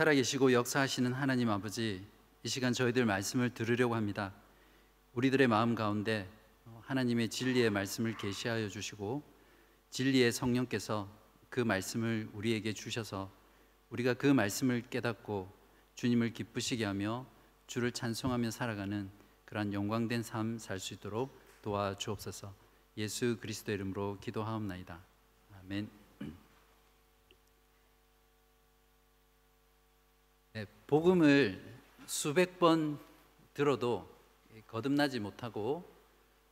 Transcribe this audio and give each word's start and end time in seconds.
살아계시고 0.00 0.54
역사하시는 0.54 1.12
하나님 1.12 1.50
아버지, 1.50 2.02
이 2.42 2.48
시간 2.48 2.72
저희들 2.72 3.04
말씀을 3.04 3.52
들으려고 3.52 3.94
합니다. 3.94 4.32
우리들의 5.12 5.46
마음 5.46 5.74
가운데 5.74 6.26
하나님의 6.80 7.28
진리의 7.28 7.68
말씀을 7.68 8.16
계시하여 8.16 8.70
주시고 8.70 9.22
진리의 9.90 10.32
성령께서 10.32 11.06
그 11.50 11.60
말씀을 11.60 12.30
우리에게 12.32 12.72
주셔서 12.72 13.30
우리가 13.90 14.14
그 14.14 14.26
말씀을 14.26 14.84
깨닫고 14.88 15.52
주님을 15.96 16.32
기쁘시게 16.32 16.86
하며 16.86 17.26
주를 17.66 17.92
찬송하며 17.92 18.52
살아가는 18.52 19.10
그러한 19.44 19.74
영광된 19.74 20.22
삶 20.22 20.56
살 20.56 20.78
수 20.78 20.94
있도록 20.94 21.38
도와주옵소서. 21.60 22.54
예수 22.96 23.36
그리스도 23.38 23.70
이름으로 23.72 24.16
기도하옵나이다. 24.22 24.98
아멘. 25.60 26.00
네, 30.49 30.49
복음을 30.86 31.62
수백 32.06 32.58
번 32.58 32.98
들어도 33.54 34.08
거듭나지 34.66 35.20
못하고 35.20 35.88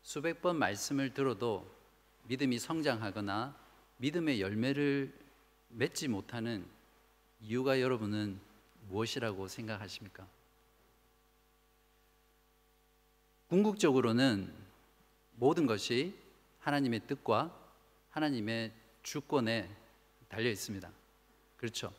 수백 0.02 0.40
번 0.40 0.56
말씀을 0.56 1.14
들어도 1.14 1.70
믿음이 2.24 2.58
성장하거나 2.58 3.56
믿음의 3.98 4.40
열매를 4.40 5.12
맺지 5.70 6.08
못하는 6.08 6.66
이유가 7.40 7.80
여러분은 7.80 8.40
무엇이라고 8.88 9.48
생각하십니까? 9.48 10.26
궁극적으로는 13.48 14.52
모든 15.36 15.66
것이 15.66 16.14
하나님의 16.60 17.06
뜻과 17.06 17.54
하나님의 18.10 18.72
주권에 19.02 19.70
달려 20.28 20.50
있습니다. 20.50 20.90
그렇죠? 21.56 21.92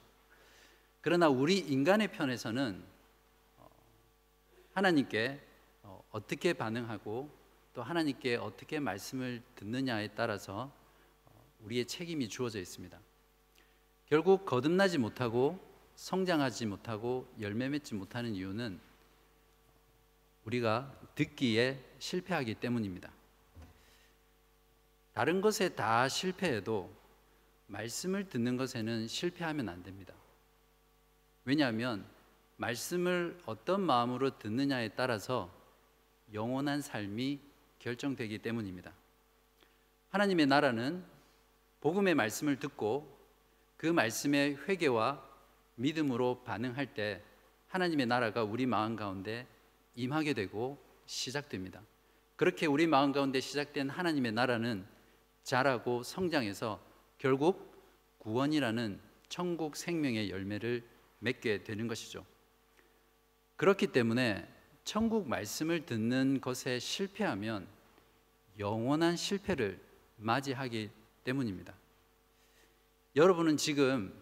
그러나 1.01 1.29
우리 1.29 1.57
인간의 1.57 2.11
편에서는 2.11 2.83
어, 3.57 3.69
하나님께 4.73 5.39
어, 5.83 6.03
어떻게 6.11 6.53
반응하고 6.53 7.29
또 7.73 7.83
하나님께 7.83 8.35
어떻게 8.35 8.79
말씀을 8.79 9.41
듣느냐에 9.55 10.09
따라서 10.09 10.71
어, 11.25 11.45
우리의 11.61 11.85
책임이 11.85 12.27
주어져 12.27 12.59
있습니다. 12.59 12.99
결국 14.07 14.45
거듭나지 14.45 14.97
못하고 14.97 15.59
성장하지 15.95 16.65
못하고 16.65 17.31
열매 17.39 17.69
맺지 17.69 17.95
못하는 17.95 18.33
이유는 18.35 18.79
우리가 20.45 20.97
듣기에 21.15 21.83
실패하기 21.99 22.55
때문입니다. 22.55 23.11
다른 25.13 25.41
것에 25.41 25.69
다 25.69 26.07
실패해도 26.07 26.89
말씀을 27.67 28.29
듣는 28.29 28.57
것에는 28.57 29.07
실패하면 29.07 29.69
안 29.69 29.83
됩니다. 29.83 30.13
왜냐하면 31.45 32.05
말씀을 32.57 33.37
어떤 33.45 33.81
마음으로 33.81 34.37
듣느냐에 34.37 34.89
따라서 34.89 35.49
영원한 36.33 36.81
삶이 36.81 37.39
결정되기 37.79 38.39
때문입니다. 38.39 38.93
하나님의 40.09 40.47
나라는 40.47 41.03
복음의 41.81 42.15
말씀을 42.15 42.59
듣고 42.59 43.17
그 43.77 43.87
말씀의 43.87 44.57
회개와 44.67 45.23
믿음으로 45.75 46.43
반응할 46.43 46.93
때 46.93 47.23
하나님의 47.69 48.07
나라가 48.07 48.43
우리 48.43 48.65
마음 48.65 48.95
가운데 48.95 49.47
임하게 49.95 50.33
되고 50.33 50.77
시작됩니다. 51.05 51.81
그렇게 52.35 52.65
우리 52.65 52.87
마음 52.87 53.11
가운데 53.11 53.39
시작된 53.39 53.89
하나님의 53.89 54.33
나라는 54.33 54.85
자라고 55.43 56.03
성장해서 56.03 56.81
결국 57.17 57.69
구원이라는 58.19 58.99
천국 59.29 59.75
생명의 59.75 60.29
열매를 60.29 60.83
맺게 61.19 61.63
되는 61.63 61.87
것이죠. 61.87 62.25
그렇기 63.55 63.87
때문에 63.87 64.47
천국 64.83 65.27
말씀을 65.27 65.85
듣는 65.85 66.41
것에 66.41 66.79
실패하면 66.79 67.67
영원한 68.57 69.15
실패를 69.15 69.79
맞이하기 70.17 70.89
때문입니다. 71.23 71.73
여러분은 73.15 73.57
지금 73.57 74.13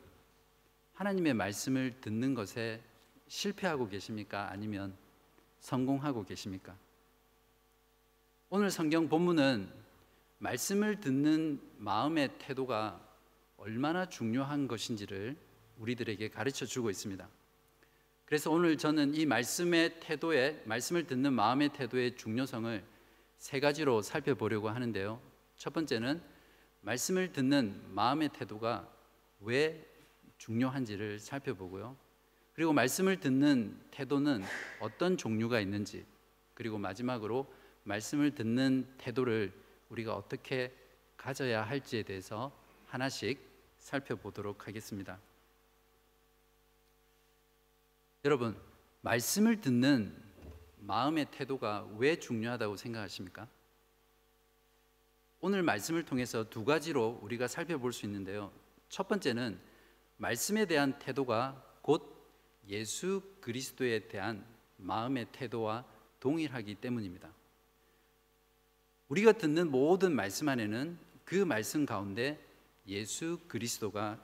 하나님의 0.93 1.33
말씀을 1.33 2.01
듣는 2.01 2.33
것에 2.33 2.81
실패하고 3.27 3.87
계십니까? 3.87 4.49
아니면 4.51 4.95
성공하고 5.59 6.25
계십니까? 6.25 6.75
오늘 8.49 8.71
성경 8.71 9.09
본문은 9.09 9.71
말씀을 10.39 10.99
듣는 10.99 11.61
마음의 11.77 12.37
태도가 12.39 13.01
얼마나 13.57 14.07
중요한 14.07 14.67
것인지를 14.67 15.35
우리들에게 15.79 16.29
가르쳐 16.29 16.65
주고 16.65 16.89
있습니다. 16.89 17.27
그래서 18.25 18.51
오늘 18.51 18.77
저는 18.77 19.13
이 19.13 19.25
말씀의 19.25 19.99
태도에 19.99 20.61
말씀을 20.65 21.07
듣는 21.07 21.33
마음의 21.33 21.69
태도의 21.69 22.17
중요성을 22.17 22.83
세 23.37 23.59
가지로 23.59 24.01
살펴보려고 24.01 24.69
하는데요. 24.69 25.21
첫 25.55 25.73
번째는 25.73 26.21
말씀을 26.81 27.31
듣는 27.31 27.81
마음의 27.93 28.29
태도가 28.29 28.89
왜 29.41 29.85
중요한지를 30.37 31.19
살펴보고요. 31.19 31.95
그리고 32.53 32.73
말씀을 32.73 33.19
듣는 33.19 33.79
태도는 33.91 34.43
어떤 34.79 35.15
종류가 35.15 35.59
있는지, 35.59 36.05
그리고 36.53 36.77
마지막으로 36.77 37.51
말씀을 37.83 38.31
듣는 38.35 38.87
태도를 38.97 39.53
우리가 39.89 40.15
어떻게 40.15 40.73
가져야 41.15 41.63
할지에 41.63 42.03
대해서 42.03 42.51
하나씩 42.87 43.39
살펴보도록 43.77 44.67
하겠습니다. 44.67 45.19
여러분, 48.27 48.57
말씀을 49.03 49.61
듣는 49.61 50.13
마음의 50.79 51.27
태도가 51.31 51.87
왜 51.95 52.17
중요하다고 52.17 52.75
생각하십니까? 52.75 53.47
오늘 55.39 55.63
말씀을 55.63 56.03
통해서 56.03 56.43
두 56.49 56.65
가지로 56.65 57.19
우리가 57.21 57.47
살펴볼 57.47 57.93
수 57.93 58.05
있는데요. 58.05 58.51
첫 58.89 59.07
번째는 59.07 59.57
말씀에 60.17 60.65
대한 60.65 60.99
태도가 60.99 61.79
곧 61.81 62.21
예수 62.67 63.21
그리스도에 63.39 64.09
대한 64.09 64.45
마음의 64.75 65.27
태도와 65.31 65.85
동일하기 66.19 66.75
때문입니다. 66.75 67.33
우리가 69.07 69.31
듣는 69.31 69.71
모든 69.71 70.13
말씀 70.13 70.49
안에는 70.49 70.99
그 71.23 71.35
말씀 71.35 71.85
가운데 71.85 72.45
예수 72.87 73.39
그리스도가 73.47 74.21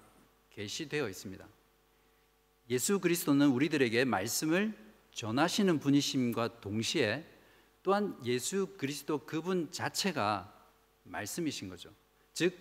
계시되어 0.50 1.08
있습니다. 1.08 1.48
예수 2.70 3.00
그리스도는 3.00 3.50
우리들에게 3.50 4.06
말씀을 4.06 4.74
전하시는 5.12 5.80
분이심과 5.80 6.62
동시에 6.62 7.26
또한 7.84 8.18
예수 8.26 8.76
그리스도 8.78 9.26
그분 9.26 9.72
자체가 9.72 10.52
말씀이신 11.04 11.70
거죠. 11.70 11.94
즉 12.34 12.58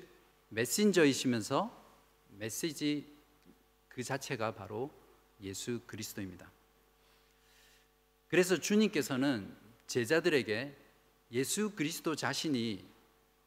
메신저이시면서 0.49 1.81
메시지 2.31 3.07
그 3.89 4.03
자체가 4.03 4.55
바로 4.55 4.91
예수 5.41 5.81
그리스도입니다. 5.87 6.51
그래서 8.29 8.59
주님께서는 8.59 9.55
제자들에게 9.87 10.77
예수 11.33 11.71
그리스도 11.75 12.17
자신이 12.17 12.85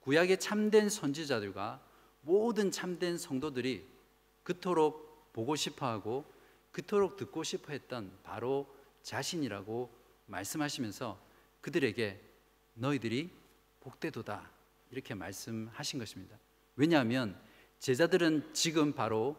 구약의 0.02 0.40
참된 0.40 0.90
선지자들과 0.90 1.82
모든 2.22 2.72
참된 2.72 3.18
성도들이 3.18 3.86
그토록 4.44 5.34
보고 5.34 5.56
싶어 5.56 5.88
하고 5.88 6.26
그토록 6.76 7.16
듣고 7.16 7.42
싶어 7.44 7.72
했던 7.72 8.12
바로 8.22 8.68
자신이라고 9.02 9.90
말씀하시면서 10.26 11.18
그들에게 11.62 12.20
너희들이 12.74 13.30
복되도다 13.80 14.52
이렇게 14.92 15.14
말씀하신 15.14 16.00
것입니다. 16.00 16.38
왜냐하면 16.76 17.40
제자들은 17.80 18.54
지금 18.54 18.92
바로 18.92 19.38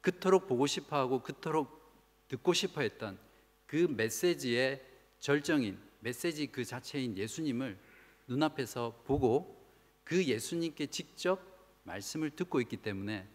그토록 0.00 0.48
보고 0.48 0.66
싶어 0.66 0.96
하고 0.96 1.22
그토록 1.22 1.80
듣고 2.26 2.52
싶어 2.52 2.80
했던 2.80 3.20
그 3.66 3.86
메시지의 3.88 4.84
절정인 5.20 5.78
메시지 6.00 6.48
그 6.48 6.64
자체인 6.64 7.16
예수님을 7.16 7.78
눈앞에서 8.26 9.00
보고 9.04 9.64
그 10.02 10.24
예수님께 10.24 10.86
직접 10.86 11.40
말씀을 11.84 12.30
듣고 12.30 12.60
있기 12.62 12.78
때문에 12.78 13.28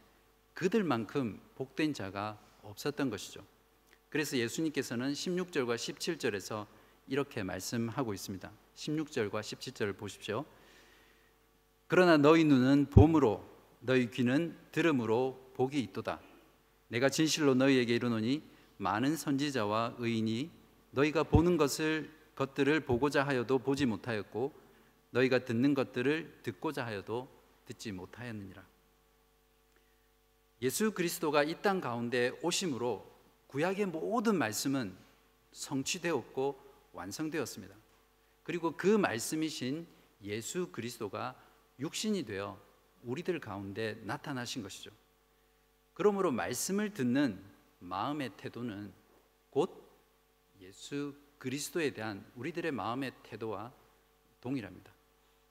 그들만큼 0.53 1.39
복된 1.55 1.93
자가 1.93 2.48
없었던 2.63 3.09
것이죠. 3.09 3.45
그래서 4.09 4.37
예수님께서는 4.37 5.13
16절과 5.13 5.75
17절에서 5.75 6.65
이렇게 7.07 7.43
말씀하고 7.43 8.13
있습니다. 8.13 8.51
16절과 8.75 9.41
17절을 9.41 9.97
보십시오. 9.97 10.45
그러나 11.87 12.17
너희 12.17 12.43
눈은 12.43 12.87
봄으로 12.89 13.43
너희 13.79 14.09
귀는 14.11 14.57
들음으로 14.71 15.51
복이 15.55 15.79
있도다. 15.79 16.19
내가 16.87 17.09
진실로 17.09 17.55
너희에게 17.55 17.95
이르노니 17.95 18.43
많은 18.77 19.15
선지자와 19.15 19.95
의인이 19.97 20.49
너희가 20.91 21.23
보는 21.23 21.57
것을 21.57 22.11
것들을 22.35 22.79
보고자 22.81 23.25
하여도 23.25 23.59
보지 23.59 23.85
못하였고 23.85 24.53
너희가 25.11 25.45
듣는 25.45 25.73
것들을 25.73 26.39
듣고자 26.43 26.85
하여도 26.85 27.27
듣지 27.65 27.91
못하였느니라. 27.91 28.68
예수 30.61 30.91
그리스도가 30.91 31.43
이 31.43 31.61
땅 31.61 31.79
가운데 31.79 32.31
오심으로 32.41 33.09
구약의 33.47 33.87
모든 33.87 34.37
말씀은 34.37 34.95
성취되었고 35.51 36.59
완성되었습니다. 36.93 37.75
그리고 38.43 38.75
그 38.75 38.87
말씀이신 38.87 39.87
예수 40.23 40.71
그리스도가 40.71 41.35
육신이 41.79 42.25
되어 42.25 42.59
우리들 43.03 43.39
가운데 43.39 43.95
나타나신 44.03 44.61
것이죠. 44.61 44.91
그러므로 45.93 46.31
말씀을 46.31 46.93
듣는 46.93 47.41
마음의 47.79 48.31
태도는 48.37 48.93
곧 49.49 49.89
예수 50.59 51.15
그리스도에 51.37 51.91
대한 51.93 52.29
우리들의 52.35 52.71
마음의 52.71 53.13
태도와 53.23 53.71
동일합니다. 54.41 54.91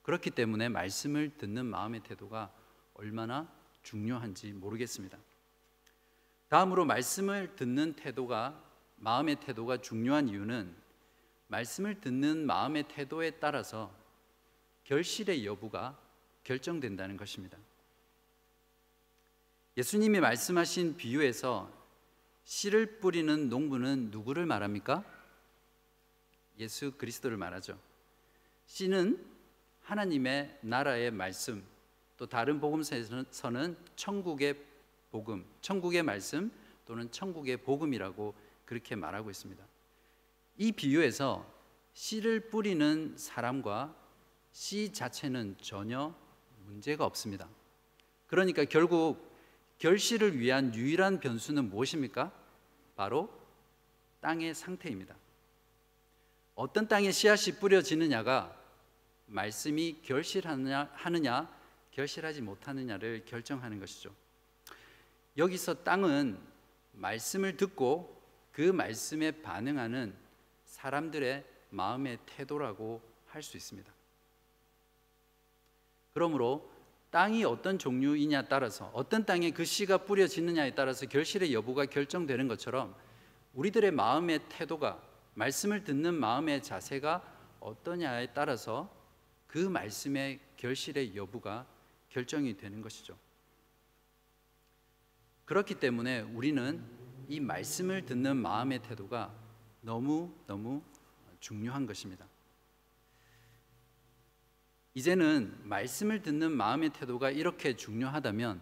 그렇기 0.03 0.31
때문에 0.31 0.69
말씀을 0.69 1.37
듣는 1.39 1.67
마음의 1.67 2.01
태도가 2.01 2.53
얼마나 2.95 3.51
중요한지 3.89 4.53
모르겠습니다. 4.53 5.17
다음으로 6.49 6.85
말씀을 6.85 7.57
듣는 7.57 7.95
태도가 7.95 8.63
마음의 8.97 9.37
태도가 9.41 9.79
중요한 9.79 10.29
이유는 10.29 10.77
말씀을 11.47 11.99
듣는 11.99 12.45
마음의 12.45 12.89
태도에 12.89 13.31
따라서 13.41 13.91
결실의 14.85 15.47
여부가 15.47 15.99
결정된다는 16.45 17.17
것입니다. 17.17 17.57
예수님이 19.79 20.21
말씀하신 20.21 20.99
비유에서 20.99 21.73
씨를 22.45 22.99
뿌리는 23.01 23.49
농부는 23.49 24.11
누구를 24.11 24.45
말합니까? 24.45 25.03
예수 26.59 26.93
그리스도를 26.93 27.39
말하죠. 27.39 27.79
씨는 28.67 29.25
하나님의 29.85 30.59
나라의 30.61 31.11
말씀, 31.11 31.65
또 32.19 32.27
다른 32.27 32.61
복음서에서는 32.61 33.77
천국의 33.97 34.57
복음, 35.11 35.47
천국의 35.63 36.03
말씀 36.03 36.51
또는 36.85 37.11
천국의 37.11 37.59
복음이라고 37.59 38.35
그렇게 38.65 38.97
말하고 38.97 39.31
있습니다. 39.31 39.65
이 40.59 40.73
비유에서 40.73 41.47
씨를 41.95 42.51
뿌리는 42.51 43.15
사람과 43.17 43.95
씨 44.53 44.93
자체는 44.93 45.57
전혀 45.63 46.15
문제가 46.67 47.07
없습니다. 47.07 47.49
그러니까 48.27 48.65
결국 48.65 49.33
결실을 49.79 50.39
위한 50.39 50.75
유일한 50.75 51.21
변수는 51.21 51.71
무엇입니까? 51.71 52.33
바로 52.97 53.31
땅의 54.21 54.55
상태입니다. 54.55 55.15
어떤 56.57 56.89
땅에 56.89 57.13
씨앗이 57.13 57.61
뿌려지느냐가 57.61 58.57
말씀이 59.27 60.01
결실하느냐 60.03 60.91
하느냐 60.95 61.58
결실하지 61.99 62.43
못하느냐를 62.43 63.25
결정하는 63.25 63.81
것이죠. 63.81 64.15
여기서 65.37 65.83
땅은 65.83 66.39
말씀을 66.93 67.57
듣고 67.57 68.23
그 68.53 68.63
말씀에 68.63 69.43
반응하는 69.43 70.15
사람들의 70.65 71.45
마음의 71.71 72.19
태도라고 72.25 73.03
할 73.27 73.43
수 73.43 73.57
있습니다. 73.57 73.93
그러므로 76.15 76.71
땅이 77.11 77.45
어떤 77.45 77.81
종류이냐 77.81 78.43
따라서 78.43 78.93
어떤 78.95 79.27
땅에 79.27 79.51
그 79.51 79.65
씨가 79.65 80.05
뿌려지느냐에 80.05 80.77
따라서 80.77 81.05
결실의 81.07 81.53
여부가 81.53 81.87
결정되는 81.87 82.47
것처럼 82.47 82.95
우리들의 83.55 83.91
마음의 83.91 84.49
태도가 84.49 85.03
말씀을 85.35 85.83
듣는 85.83 86.15
마음의 86.15 86.63
자세가 86.63 87.25
어떠냐에 87.59 88.35
따라서 88.35 88.89
그 89.49 89.59
말씀의 89.59 90.39
결실의 90.57 91.17
여부가 91.17 91.67
결정이 92.09 92.57
되는 92.57 92.81
것이죠. 92.83 93.19
그렇기 95.45 95.77
때문에 95.77 96.21
우리는 96.21 96.85
이 97.29 97.41
말씀을 97.41 98.05
듣는 98.05 98.37
마음의 98.37 98.83
태도가 98.83 99.35
너무 99.81 100.35
너무 100.47 100.83
중요한 101.41 101.87
것입니다. 101.87 102.27
이제는 104.95 105.57
말씀을 105.63 106.23
듣는 106.23 106.53
마음의 106.53 106.91
태도가 106.91 107.31
이렇게 107.31 107.77
중요하다면 107.77 108.61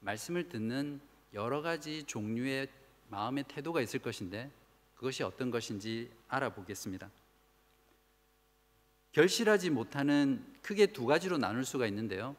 말씀을 0.00 0.48
듣는 0.48 1.00
여러 1.34 1.62
가지 1.62 2.02
종류의 2.04 2.68
마음의 3.08 3.44
태도가 3.48 3.80
있을 3.80 4.00
것인데 4.00 4.50
그것이 4.96 5.22
어떤 5.22 5.50
것인지 5.50 6.10
알아보겠습니다. 6.28 7.10
결실하지 9.12 9.70
못하는 9.70 10.44
크게 10.62 10.86
두 10.86 11.06
가지로 11.06 11.38
나눌 11.38 11.64
수가 11.64 11.86
있는데요. 11.86 12.36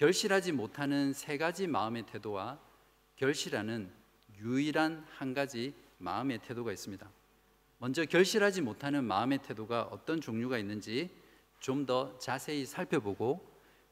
결실하지 0.00 0.52
못하는 0.52 1.12
세 1.12 1.36
가지 1.36 1.66
마음의 1.66 2.06
태도와 2.06 2.58
결실하는 3.16 3.92
유일한 4.38 5.04
한 5.10 5.34
가지 5.34 5.74
마음의 5.98 6.38
태도가 6.38 6.72
있습니다. 6.72 7.06
먼저 7.76 8.06
결실하지 8.06 8.62
못하는 8.62 9.04
마음의 9.04 9.42
태도가 9.42 9.82
어떤 9.92 10.22
종류가 10.22 10.56
있는지 10.56 11.10
좀 11.58 11.84
더 11.84 12.18
자세히 12.18 12.64
살펴보고 12.64 13.46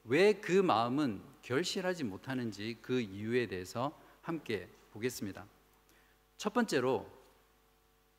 왜 0.04 0.32
그 0.40 0.52
마음은 0.52 1.20
결실하지 1.42 2.04
못하는지 2.04 2.78
그 2.80 3.02
이유에 3.02 3.46
대해서 3.46 3.92
함께 4.22 4.66
보겠습니다. 4.92 5.44
첫 6.38 6.54
번째로 6.54 7.06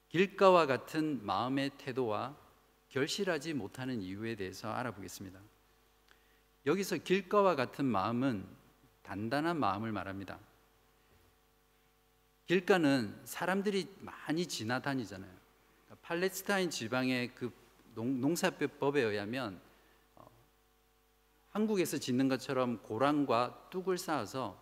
길가와 0.10 0.68
같은 0.68 1.26
마음의 1.26 1.72
태도와 1.80 2.38
결실하지 2.90 3.56
못하는 3.56 4.00
이유에 4.00 4.36
대해서 4.36 4.72
알아보겠습니다. 4.72 5.40
여기서 6.70 6.98
길가와 6.98 7.56
같은 7.56 7.84
마음은 7.84 8.46
단단한 9.02 9.60
마음을 9.60 9.92
말합니다. 9.92 10.38
길가는 12.46 13.20
사람들이 13.26 13.88
많이 14.00 14.46
지나다니잖아요. 14.46 15.32
그러니까 15.86 16.08
팔레스타인 16.08 16.70
지방의 16.70 17.34
그 17.34 17.52
농, 17.96 18.36
사법에 18.36 19.02
의하면 19.02 19.60
어, 20.16 20.28
한국에서 21.50 21.98
짓는 21.98 22.28
것처럼 22.28 22.84
고랑과 22.84 23.68
뚝을 23.72 23.98
쌓아서 23.98 24.62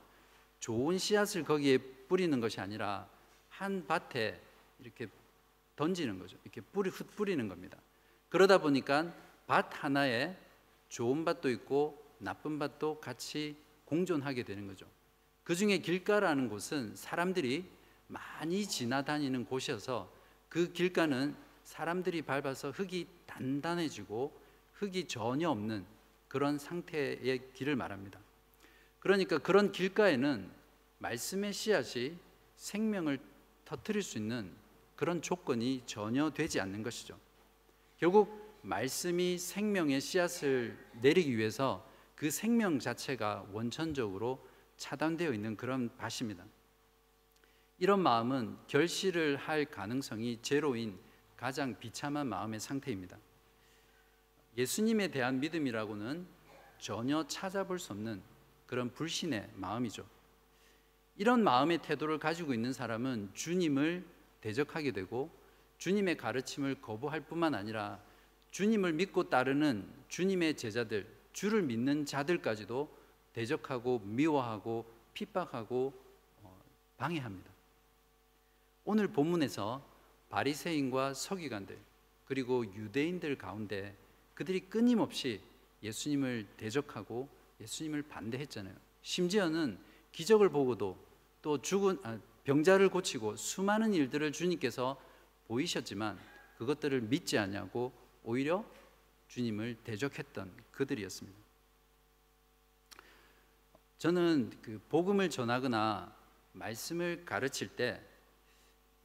좋은 0.62 0.98
씨앗을 0.98 1.44
거기에 1.44 1.78
뿌리는 1.78 2.40
것이 2.40 2.62
아니라 2.62 3.08
한 3.50 3.86
밭에 3.86 4.42
이렇게 4.80 5.08
던지는 5.76 6.20
거죠. 6.20 6.38
이렇게 6.46 6.62
뿌리 6.62 6.90
흩뿌리는 6.90 7.48
겁니다. 7.50 7.78
그러다 8.30 8.60
보니까 8.60 9.14
밭 9.46 9.84
하나에 9.84 10.47
좋은 10.90 11.26
밭도 11.26 11.50
있고 11.50 12.06
나쁜 12.20 12.60
밭도 12.60 13.00
같이 13.00 13.58
공존하게 13.86 14.44
되는 14.44 14.68
거죠. 14.68 14.86
그 15.44 15.56
중에 15.56 15.78
길가라는 15.80 16.50
곳은 16.50 16.96
사람들이 16.96 17.66
많이 18.08 18.66
지나다니는 18.66 19.46
곳이어서 19.46 20.12
그 20.50 20.72
길가는 20.72 21.36
사람들이 21.64 22.22
밟아서 22.22 22.72
흙이 22.72 23.08
단단해지고 23.26 24.40
흙이 24.74 25.08
전혀 25.08 25.50
없는 25.50 25.86
그런 26.28 26.58
상태의 26.58 27.52
길을 27.54 27.76
말합니다. 27.76 28.20
그러니까 29.00 29.38
그런 29.38 29.72
길가에는 29.72 30.50
말씀의 31.00 31.54
씨앗이 31.54 32.18
생명을 32.56 33.20
터뜨릴 33.66 34.02
수 34.02 34.18
있는 34.18 34.52
그런 34.96 35.22
조건이 35.22 35.84
전혀 35.86 36.30
되지 36.32 36.60
않는 36.60 36.84
것이죠. 36.84 37.18
결국 37.98 38.47
말씀이 38.68 39.38
생명의 39.38 40.02
씨앗을 40.02 40.78
내리기 41.02 41.38
위해서 41.38 41.90
그 42.16 42.30
생명 42.30 42.80
자체가 42.80 43.46
원천적으로 43.54 44.46
차단되어 44.76 45.32
있는 45.32 45.56
그런 45.56 45.90
밭입니다. 45.96 46.44
이런 47.80 48.02
마음은 48.02 48.58
결실을 48.68 49.38
할 49.38 49.64
가능성이 49.64 50.42
제로인 50.42 51.00
가장 51.38 51.80
비참한 51.80 52.28
마음의 52.28 52.60
상태입니다. 52.60 53.18
예수님에 54.58 55.12
대한 55.12 55.40
믿음이라고는 55.40 56.28
전혀 56.78 57.26
찾아볼 57.26 57.80
수 57.80 57.94
없는 57.94 58.22
그런 58.66 58.92
불신의 58.92 59.50
마음이죠. 59.56 60.06
이런 61.16 61.42
마음의 61.42 61.78
태도를 61.84 62.20
가지고 62.20 62.54
있는 62.54 62.74
사람은 62.74 63.30
주님을 63.34 64.06
대적하게 64.42 64.92
되고 64.92 65.32
주님의 65.78 66.18
가르침을 66.18 66.82
거부할 66.82 67.22
뿐만 67.22 67.56
아니라 67.56 68.06
주님을 68.58 68.94
믿고 68.94 69.30
따르는 69.30 69.88
주님의 70.08 70.58
제자들, 70.58 71.06
주를 71.32 71.62
믿는 71.62 72.08
자들까지도 72.08 72.90
대적하고 73.34 74.00
미워하고 74.00 74.84
핍박하고 75.14 75.94
어, 76.42 76.60
방해합니다. 76.98 77.52
오늘 78.84 79.10
본문에서 79.10 79.88
바리새인과 80.32 81.14
서기관들 81.14 81.78
그리고 82.26 82.66
유대인들 82.66 83.38
가운데 83.38 83.96
그들이 84.34 84.62
끊임없이 84.62 85.40
예수님을 85.84 86.48
대적하고 86.58 87.30
예수님을 87.62 88.02
반대했잖아요. 88.02 88.74
심지어는 89.04 89.78
기적을 90.12 90.50
보고도 90.50 90.98
또 91.44 91.62
죽은 91.62 92.00
아, 92.02 92.18
병자를 92.44 92.90
고치고 92.90 93.36
수많은 93.36 93.94
일들을 93.94 94.32
주님께서 94.32 95.00
보이셨지만 95.48 96.18
그것들을 96.58 97.02
믿지 97.02 97.38
않냐고 97.38 98.07
오히려 98.28 98.66
주님을 99.30 99.78
대적했던 99.86 100.52
그들이었습니다. 100.72 101.40
저는 104.00 104.52
그 104.62 104.82
복음을 104.90 105.30
전하거나 105.30 106.14
말씀을 106.52 107.24
가르칠 107.24 107.70
때 107.70 108.06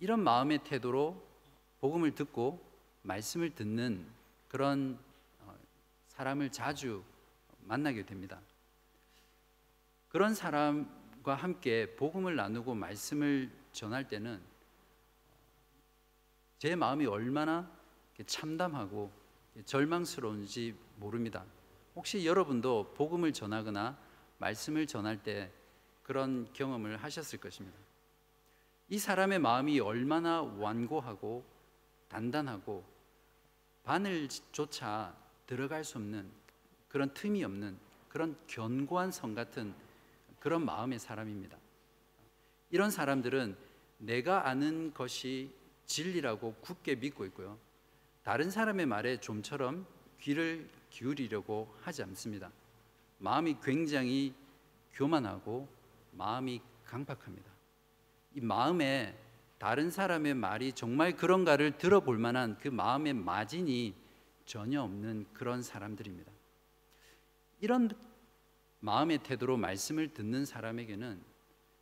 이런 0.01 0.25
마음의 0.25 0.65
태도로 0.65 1.25
복음을 1.81 2.17
듣고 2.17 2.69
말씀을 3.03 3.55
듣는 3.55 4.05
그런 4.49 4.99
어, 5.43 5.57
사람을 6.09 6.51
자주 6.51 7.05
만나게 7.61 8.05
됩니다. 8.05 8.41
그런 10.09 10.35
사람과 10.35 11.37
함께 11.37 11.95
복음을 11.95 12.35
나누고 12.35 12.75
말씀을 12.75 13.53
전할 13.71 14.09
때는 14.09 14.43
제 16.59 16.75
마음이 16.75 17.07
얼마나 17.07 17.82
참담하고 18.27 19.11
절망스러운지 19.65 20.75
모릅니다. 20.97 21.45
혹시 21.95 22.25
여러분도 22.27 22.95
복음을 22.95 23.33
전하거나 23.33 23.99
말씀을 24.39 24.87
전할 24.87 25.23
때 25.23 25.51
그런 26.03 26.51
경험을 26.53 26.97
하셨을 26.97 27.39
것입니다. 27.39 27.77
이 28.89 28.99
사람의 28.99 29.39
마음이 29.39 29.81
얼마나 29.81 30.43
완고하고 30.43 31.45
단단하고 32.09 32.85
바늘조차 33.85 35.15
들어갈 35.47 35.85
수 35.85 35.99
없는 35.99 36.31
그런 36.89 37.13
틈이 37.15 37.43
없는 37.45 37.79
그런 38.09 38.37
견고한 38.47 39.11
성 39.11 39.35
같은 39.35 39.75
그런 40.41 40.65
마음의 40.65 40.99
사람입니다. 40.99 41.57
이런 42.71 42.91
사람들은 42.91 43.57
내가 43.99 44.49
아는 44.49 44.93
것이 44.93 45.55
진리라고 45.87 46.55
굳게 46.61 46.97
믿고 46.97 47.25
있고요. 47.27 47.59
다른 48.23 48.51
사람의 48.51 48.87
말에 48.87 49.19
좀처럼 49.19 49.87
귀를 50.21 50.69
기울이려고 50.91 51.75
하지 51.81 52.03
않습니다. 52.05 52.51
마음이 53.19 53.57
굉장히 53.63 54.35
교만하고 54.93 55.69
마음이 56.13 56.61
강박합니다. 56.85 57.51
이 58.35 58.41
마음에 58.41 59.19
다른 59.59 59.91
사람의 59.91 60.35
말이 60.35 60.73
정말 60.73 61.17
그런가를 61.17 61.79
들어볼 61.79 62.19
만한 62.19 62.59
그 62.59 62.69
마음의 62.69 63.15
마진이 63.15 63.95
전혀 64.45 64.83
없는 64.83 65.27
그런 65.33 65.63
사람들입니다. 65.63 66.31
이런 67.61 67.91
마음의 68.81 69.19
태도로 69.19 69.57
말씀을 69.57 70.13
듣는 70.13 70.45
사람에게는 70.45 71.23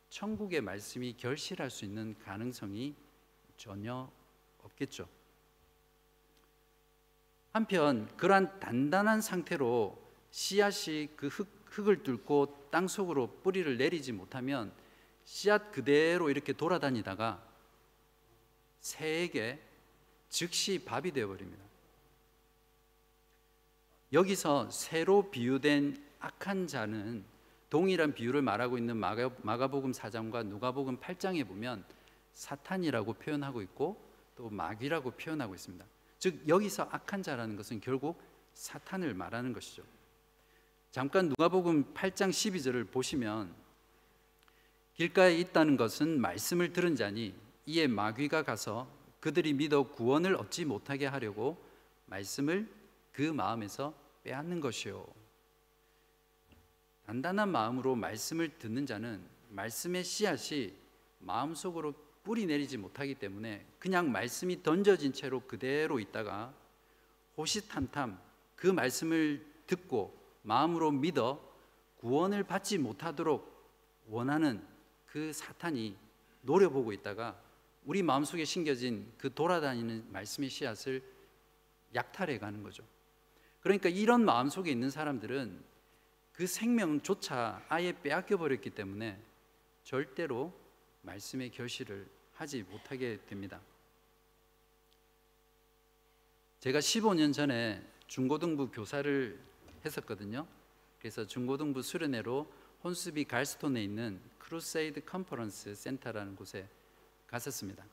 천국의 0.09 0.61
말씀이 0.61 1.13
결실할 1.17 1.69
수 1.71 1.85
있는 1.85 2.15
가능성이 2.19 2.93
전혀 3.57 4.11
없겠죠. 4.63 5.07
한편 7.51 8.07
그러한 8.17 8.59
단단한 8.59 9.21
상태로 9.21 10.01
씨앗이 10.31 11.09
그 11.15 11.27
흙, 11.27 11.47
흙을 11.65 12.03
뚫고 12.03 12.69
땅 12.71 12.87
속으로 12.87 13.27
뿌리를 13.43 13.77
내리지 13.77 14.13
못하면 14.13 14.71
씨앗 15.25 15.71
그대로 15.71 16.29
이렇게 16.29 16.53
돌아다니다가 16.53 17.41
새에게 18.79 19.61
즉시 20.29 20.83
밥이 20.83 21.11
되어 21.11 21.27
버립니다. 21.27 21.63
여기서 24.13 24.69
새로 24.71 25.29
비유된 25.29 26.03
악한 26.19 26.67
자는 26.67 27.23
동일한 27.69 28.13
비유를 28.13 28.41
말하고 28.41 28.77
있는 28.77 28.97
마가, 28.97 29.29
마가복음 29.41 29.93
4장과 29.93 30.45
누가복음 30.45 30.99
8장에 30.99 31.47
보면 31.47 31.85
사탄이라고 32.33 33.13
표현하고 33.13 33.61
있고 33.61 34.01
또 34.35 34.49
마귀라고 34.49 35.11
표현하고 35.11 35.55
있습니다. 35.55 35.85
즉 36.21 36.47
여기서 36.47 36.87
악한 36.91 37.23
자라는 37.23 37.55
것은 37.55 37.81
결국 37.81 38.21
사탄을 38.53 39.15
말하는 39.15 39.53
것이죠. 39.53 39.81
잠깐 40.91 41.29
누가복음 41.29 41.95
8장 41.95 42.29
12절을 42.29 42.91
보시면 42.91 43.51
길가에 44.93 45.35
있다는 45.39 45.77
것은 45.77 46.21
말씀을 46.21 46.73
들은 46.73 46.95
자니 46.95 47.33
이에 47.65 47.87
마귀가 47.87 48.43
가서 48.43 48.87
그들이 49.19 49.53
믿어 49.53 49.81
구원을 49.81 50.35
얻지 50.35 50.65
못하게 50.65 51.07
하려고 51.07 51.57
말씀을 52.05 52.71
그 53.11 53.23
마음에서 53.23 53.91
빼앗는 54.23 54.61
것이요. 54.61 55.07
단단한 57.07 57.49
마음으로 57.49 57.95
말씀을 57.95 58.59
듣는 58.59 58.85
자는 58.85 59.25
말씀의 59.49 60.03
씨앗이 60.03 60.75
마음속으로 61.17 61.95
뿌리 62.23 62.45
내리지 62.45 62.77
못하기 62.77 63.15
때문에 63.15 63.65
그냥 63.79 64.11
말씀이 64.11 64.61
던져진 64.63 65.13
채로 65.13 65.41
그대로 65.41 65.99
있다가 65.99 66.53
호시탐탐 67.37 68.19
그 68.55 68.67
말씀을 68.67 69.45
듣고 69.65 70.15
마음으로 70.43 70.91
믿어 70.91 71.41
구원을 71.97 72.43
받지 72.43 72.77
못하도록 72.77 73.51
원하는 74.07 74.61
그 75.05 75.33
사탄이 75.33 75.95
노려보고 76.41 76.91
있다가 76.93 77.39
우리 77.85 78.03
마음속에 78.03 78.45
심겨진 78.45 79.11
그 79.17 79.33
돌아다니는 79.33 80.11
말씀의 80.11 80.49
씨앗을 80.49 81.03
약탈해 81.95 82.37
가는 82.37 82.61
거죠. 82.63 82.83
그러니까 83.61 83.89
이런 83.89 84.23
마음속에 84.25 84.71
있는 84.71 84.89
사람들은 84.89 85.63
그 86.33 86.47
생명조차 86.47 87.63
아예 87.69 87.93
빼앗겨 88.01 88.37
버렸기 88.37 88.71
때문에 88.71 89.19
절대로 89.83 90.53
말씀의 91.01 91.51
결실을 91.51 92.07
하지 92.33 92.63
못하게 92.63 93.19
됩니다. 93.25 93.59
제가 96.59 96.79
15년 96.79 97.33
전에 97.33 97.85
중고등부 98.07 98.71
교사를 98.71 99.39
했었거든요. 99.85 100.47
그래서 100.99 101.25
중고등부 101.25 101.81
수련회로 101.81 102.51
혼스비 102.83 103.25
갈스톤에 103.25 103.83
있는 103.83 104.21
크루세이드 104.37 105.05
컨퍼런스 105.05 105.75
센터라는 105.75 106.35
곳에 106.35 106.67
갔었습니다. 107.27 107.83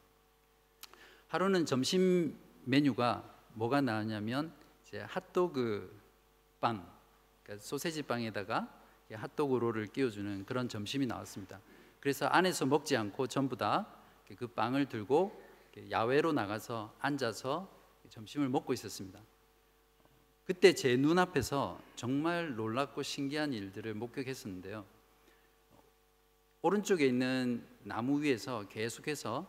하루는 1.29 1.67
점심 1.67 2.39
메뉴가 2.65 3.37
뭐가 3.55 3.81
나왔냐면 3.81 4.53
이제 4.83 5.01
핫도그 5.01 5.99
빵, 6.61 6.87
그러니까 7.43 7.65
소세지 7.65 8.03
빵에다가 8.03 8.83
핫도그 9.13 9.57
롤을 9.57 9.87
끼워주는 9.87 10.45
그런 10.45 10.69
점심이 10.69 11.07
나왔습니다. 11.07 11.61
그래서 12.01 12.27
안에서 12.27 12.67
먹지 12.67 12.97
않고 12.97 13.27
전부 13.27 13.57
다 13.57 13.99
그 14.37 14.47
빵을 14.47 14.87
들고 14.87 15.49
야외로 15.91 16.33
나가서 16.33 16.95
앉아서 16.99 17.69
점심을 18.09 18.49
먹고 18.49 18.73
있었습니다. 18.73 19.21
그때 20.45 20.73
제 20.73 20.97
눈앞에서 20.97 21.81
정말 21.95 22.55
놀랍고 22.55 23.03
신기한 23.03 23.53
일들을 23.53 23.95
목격했었는데요. 23.95 24.85
오른쪽에 26.63 27.07
있는 27.07 27.67
나무 27.85 28.23
위에서 28.23 28.67
계속해서 28.69 29.47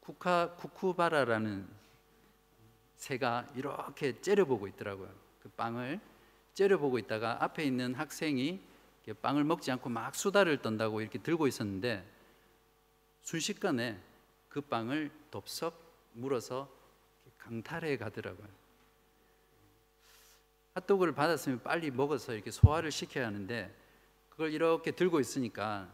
쿠카 0.00 0.56
쿠쿠바라라는 0.56 1.66
새가 2.96 3.48
이렇게 3.56 4.20
째려보고 4.20 4.68
있더라고요. 4.68 5.10
그 5.42 5.48
빵을 5.50 6.00
째려보고 6.52 6.98
있다가 6.98 7.42
앞에 7.42 7.64
있는 7.64 7.94
학생이 7.94 8.60
빵을 9.12 9.44
먹지 9.44 9.70
않고 9.70 9.90
막 9.90 10.14
수다를 10.14 10.62
떤다고 10.62 11.00
이렇게 11.00 11.18
들고 11.18 11.46
있었는데 11.46 12.04
순식간에 13.22 14.00
그 14.48 14.60
빵을 14.60 15.10
덥석 15.30 15.78
물어서 16.12 16.70
강탈해 17.38 17.96
가더라고요. 17.98 18.48
핫도그를 20.74 21.14
받았으면 21.14 21.62
빨리 21.62 21.90
먹어서 21.90 22.34
이렇게 22.34 22.50
소화를 22.50 22.90
시켜야 22.90 23.26
하는데 23.26 23.74
그걸 24.30 24.52
이렇게 24.52 24.90
들고 24.90 25.20
있으니까 25.20 25.88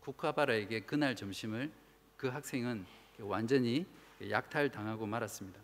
쿠카바라에게 0.00 0.80
그날 0.80 1.14
점심을 1.14 1.70
그 2.16 2.28
학생은 2.28 2.86
완전히 3.18 3.86
약탈당하고 4.30 5.06
말았습니다. 5.06 5.60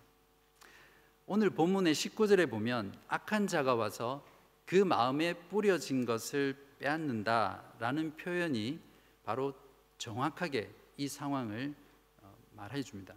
오늘 1.26 1.50
본문의 1.50 1.94
19절에 1.94 2.50
보면 2.50 2.98
악한 3.08 3.46
자가 3.46 3.74
와서 3.74 4.24
그 4.64 4.76
마음에 4.76 5.34
뿌려진 5.34 6.04
것을 6.04 6.56
빼앗는다라는 6.78 8.16
표현이 8.16 8.80
바로 9.24 9.54
정확하게 9.98 10.70
이 10.96 11.08
상황을 11.08 11.74
어, 12.22 12.34
말해 12.52 12.82
줍니다. 12.82 13.14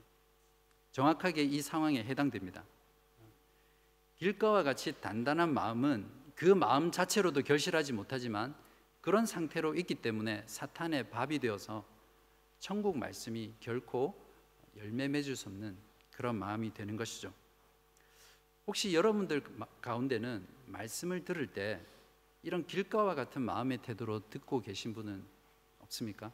정확하게 0.91 1.43
이 1.43 1.61
상황에 1.61 2.03
해당됩니다. 2.03 2.63
길가와 4.17 4.63
같이 4.63 4.93
단단한 5.01 5.53
마음은 5.53 6.07
그 6.35 6.45
마음 6.45 6.91
자체로도 6.91 7.43
결실하지 7.43 7.93
못하지만 7.93 8.53
그런 8.99 9.25
상태로 9.25 9.75
있기 9.75 9.95
때문에 9.95 10.43
사탄의 10.45 11.09
밥이 11.09 11.39
되어서 11.39 11.85
천국 12.59 12.97
말씀이 12.97 13.53
결코 13.59 14.15
열매 14.77 15.07
맺을 15.07 15.35
수 15.35 15.49
없는 15.49 15.75
그런 16.11 16.35
마음이 16.35 16.73
되는 16.73 16.95
것이죠. 16.95 17.33
혹시 18.67 18.93
여러분들 18.93 19.43
가운데는 19.81 20.47
말씀을 20.67 21.25
들을 21.25 21.47
때 21.47 21.83
이런 22.43 22.65
길가와 22.65 23.15
같은 23.15 23.41
마음의 23.41 23.79
태도로 23.79 24.29
듣고 24.29 24.61
계신 24.61 24.93
분은 24.93 25.23
없습니까? 25.79 26.31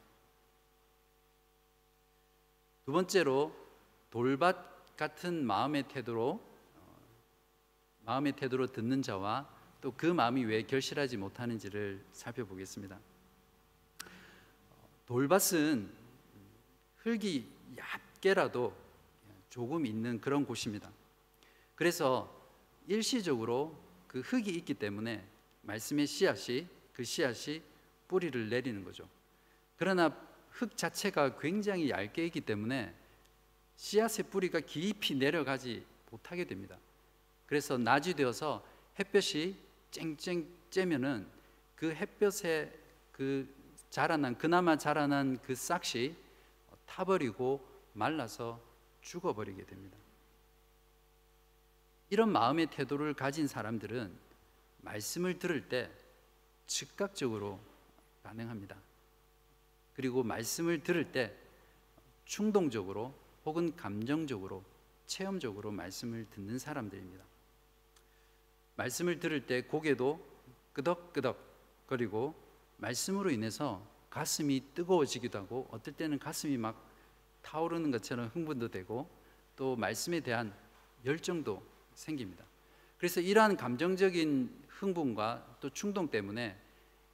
두 2.85 2.91
번째로 2.91 3.53
돌밭 4.09 4.95
같은 4.95 5.45
마음의 5.45 5.89
태도로 5.89 6.41
어, 6.75 6.99
마음의 8.05 8.33
태도로 8.33 8.67
듣는 8.67 9.01
자와 9.01 9.57
또 9.81 9.91
그 9.91 10.05
마음이 10.05 10.43
왜 10.45 10.63
결실하지 10.63 11.17
못하는지를 11.17 12.03
살펴보겠습니다. 12.11 12.99
돌밭은 15.05 15.89
흙이 16.97 17.47
얕게라도 17.77 18.75
조금 19.49 19.85
있는 19.85 20.19
그런 20.19 20.45
곳입니다. 20.45 20.91
그래서 21.75 22.33
일시적으로 22.87 23.81
그 24.07 24.19
흙이 24.21 24.49
있기 24.49 24.73
때문에 24.73 25.25
말씀의 25.67 26.07
씨앗이 26.07 26.65
그 26.93 27.03
씨앗이 27.03 27.62
뿌리를 28.07 28.50
내리는 28.50 28.83
거죠. 28.83 29.07
그러나 29.75 30.15
흙 30.50 30.75
자체가 30.75 31.38
굉장히 31.38 31.89
얇게 31.89 32.25
있기 32.27 32.41
때문에 32.41 32.93
씨앗의 33.75 34.25
뿌리가 34.31 34.62
깊이 34.62 35.13
내려가지 35.15 35.86
못하게 36.09 36.45
됩니다. 36.45 36.77
그래서 37.45 37.77
낮이 37.77 38.13
되어서 38.13 38.65
햇볕이 38.97 39.55
쨍쨍 39.91 40.47
쬐면은 40.71 41.27
그 41.75 41.93
햇볕에 41.93 42.74
그 43.12 43.47
자라난 43.89 44.38
그나마 44.38 44.77
자라난 44.77 45.39
그 45.41 45.53
싹이 45.53 46.15
타버리고 46.86 47.65
말라서 47.93 48.59
죽어버리게 49.01 49.65
됩니다. 49.65 49.97
이런 52.09 52.31
마음의 52.31 52.67
태도를 52.67 53.13
가진 53.13 53.47
사람들은 53.47 54.27
말씀을 54.88 55.38
들을 55.38 55.67
때 55.67 55.91
즉각적으로 56.65 57.60
반응합니다. 58.24 58.77
그리고 59.96 60.24
말씀을 60.24 60.82
들을 60.82 61.12
때 61.12 61.36
충동적으로 62.25 63.13
혹은 63.46 63.75
감정적으로 63.75 64.63
체험적으로 65.06 65.72
말씀을 65.72 66.25
듣는 66.29 66.58
사람들입니다. 66.60 67.24
말씀을 68.75 69.20
들을 69.20 69.46
때 69.46 69.62
고개도 69.63 70.25
끄덕끄덕 70.74 71.38
거리고 71.88 72.36
말씀으로 72.77 73.32
인해서 73.32 73.86
가슴이 74.10 74.74
뜨거워지기도 74.74 75.39
하고 75.39 75.67
어떨 75.72 75.96
때는 75.96 76.20
가슴이 76.20 76.58
막 76.58 76.86
타오르는 77.41 77.91
것처럼 77.91 78.27
흥분도 78.34 78.70
되고 78.70 79.10
또 79.56 79.75
말씀에 79.75 80.20
대한 80.22 80.53
열정도 81.06 81.65
생깁니다. 81.94 82.46
그래서 82.98 83.22
이러한 83.22 83.58
감정적인 83.58 84.66
흥분과 84.79 85.57
또 85.60 85.69
충동 85.69 86.10
때문에 86.10 86.60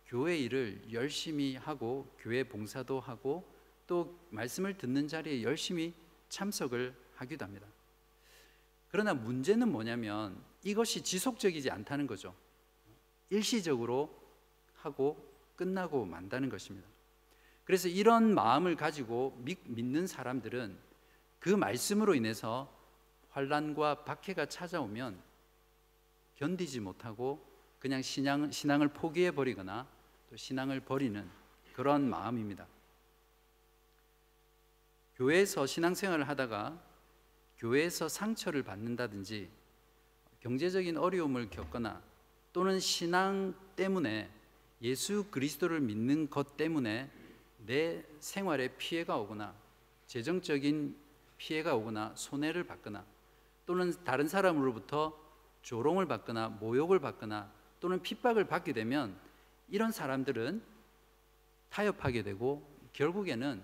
교회 0.08 0.38
일을 0.38 0.92
열심히 0.92 1.56
하고 1.56 2.14
교회 2.20 2.44
봉사도 2.44 3.00
하고 3.00 3.50
또 3.88 4.20
말씀을 4.30 4.78
듣는 4.78 5.08
자리에 5.08 5.44
열심히 5.44 5.94
참석을 6.30 6.94
하기도 7.16 7.46
합니다. 7.46 7.68
그러나 8.90 9.14
문제는 9.14 9.72
뭐냐면 9.72 10.42
이것이 10.64 11.04
지속적이지 11.04 11.72
않다는 11.72 12.06
거죠. 12.06 12.36
일시적으로 13.30 14.22
하고 14.76 15.34
끝나고 15.56 16.06
만다는 16.06 16.50
것입니다. 16.50 16.88
그래서 17.64 17.88
이런 17.88 18.34
마음을 18.36 18.76
가지고 18.76 19.40
믿 19.44 19.60
는 19.66 20.06
사람들은 20.06 20.78
그 21.40 21.50
말씀으로 21.50 22.14
인해서 22.14 22.72
환란과 23.32 24.04
박해가 24.04 24.48
찾아오면 24.48 25.22
견디지 26.36 26.82
못하고 26.82 27.53
그냥 27.84 28.02
신앙, 28.02 28.50
신앙을 28.50 28.88
포기해 28.88 29.32
버리거나 29.32 29.86
또 30.30 30.38
신앙을 30.38 30.80
버리는 30.80 31.30
그런 31.74 32.10
마음입니다. 32.10 32.66
교회에서 35.18 35.66
신앙생활을 35.66 36.30
하다가 36.30 36.82
교회에서 37.58 38.08
상처를 38.08 38.64
받는다든지 38.64 39.50
경제적인 40.40 40.96
어려움을 40.96 41.50
겪거나 41.50 42.02
또는 42.54 42.80
신앙 42.80 43.54
때문에 43.76 44.32
예수 44.82 45.26
그리스도를 45.30 45.82
믿는 45.82 46.30
것 46.30 46.56
때문에 46.56 47.12
내 47.66 48.06
생활에 48.22 48.70
피해가 48.78 49.18
오거나 49.18 49.54
재정적인 50.08 50.96
피해가 51.36 51.76
오거나 51.76 52.14
손해를 52.16 52.64
받거나 52.64 53.04
또는 53.66 53.94
다른 54.06 54.30
사람으로부터 54.30 55.20
조롱을 55.64 56.06
받거나 56.06 56.48
모욕을 56.48 57.00
받거나 57.02 57.52
또는 57.84 58.02
핍박을 58.02 58.46
받게 58.46 58.72
되면 58.72 59.14
이런 59.68 59.92
사람들은 59.92 60.64
타협하게 61.70 62.24
되고 62.24 62.66
결국에는 62.94 63.62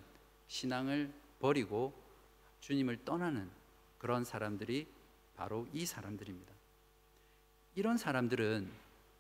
신앙을 0.49 1.10
버리고 1.39 1.93
주님을 2.60 3.05
떠나는 3.05 3.49
그런 3.97 4.25
사람들이 4.25 4.88
바로 5.38 5.65
이 5.71 5.86
사람들입니다. 5.86 6.51
이런 7.75 7.95
사람들은 7.95 8.69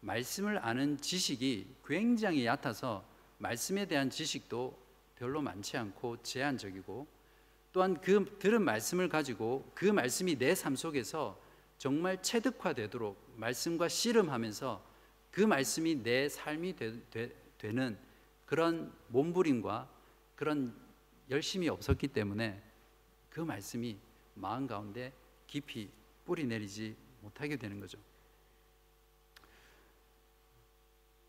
말씀을 0.01 0.57
아는 0.65 0.97
지식이 0.97 1.75
굉장히 1.85 2.45
얕아서 2.45 3.05
말씀에 3.37 3.85
대한 3.85 4.09
지식도 4.09 4.77
별로 5.15 5.41
많지 5.41 5.77
않고 5.77 6.23
제한적이고 6.23 7.07
또한 7.71 8.01
그 8.01 8.35
들은 8.37 8.61
말씀을 8.63 9.07
가지고 9.07 9.71
그 9.73 9.85
말씀이 9.85 10.37
내 10.37 10.53
삶 10.55 10.75
속에서 10.75 11.39
정말 11.77 12.21
체득화되도록 12.21 13.35
말씀과 13.37 13.87
씨름하면서 13.87 14.88
그 15.31 15.41
말씀이 15.41 15.95
내 16.03 16.27
삶이 16.27 16.75
되, 16.75 16.99
되, 17.09 17.71
는 17.71 17.97
그런 18.45 18.93
몸부림과 19.09 19.89
그런 20.35 20.75
열심이 21.29 21.69
없었기 21.69 22.07
때문에 22.07 22.61
그 23.29 23.41
말씀이 23.41 23.97
마음 24.33 24.65
가운데 24.65 25.13
깊이 25.45 25.89
뿌리 26.25 26.45
내리지 26.45 26.95
못하게 27.21 27.57
되는 27.57 27.79
거죠. 27.79 27.99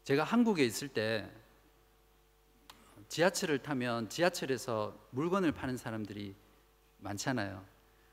제가 0.04 0.24
한국에 0.24 0.64
있을 0.64 0.88
때 0.88 1.30
지하철을 3.08 3.58
타면 3.58 4.08
지하철에서 4.08 4.96
물건을 5.10 5.52
파는 5.52 5.76
사람들이 5.76 6.34
많잖아요. 6.98 7.64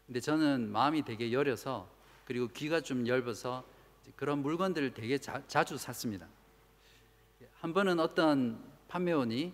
근데 0.06 0.20
저는 0.20 0.72
마음이 0.72 1.04
되게 1.04 1.32
여려서 1.32 1.90
그리고 2.26 2.48
귀가 2.48 2.82
좀 2.82 3.08
얇아서 3.08 3.64
그런 4.16 4.42
물건들을 4.42 4.94
되게 4.94 5.18
자, 5.18 5.64
주 5.64 5.78
샀습니다. 5.78 6.28
한 7.60 7.74
번은 7.74 8.00
어떤 8.00 8.64
판매원이 8.88 9.54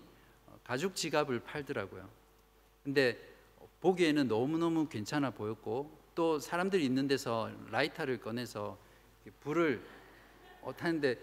가죽 0.64 0.96
지갑을 0.96 1.42
팔더라고요. 1.42 2.10
근데 2.84 3.18
보기에는 3.82 4.28
너무너무 4.28 4.88
괜찮아 4.88 5.32
보였고 5.32 6.00
또 6.16 6.40
사람들이 6.40 6.86
있는 6.86 7.08
데서 7.08 7.52
라이터를 7.70 8.20
꺼내서 8.20 8.78
불을 9.42 9.84
어, 10.62 10.74
타는데 10.76 11.20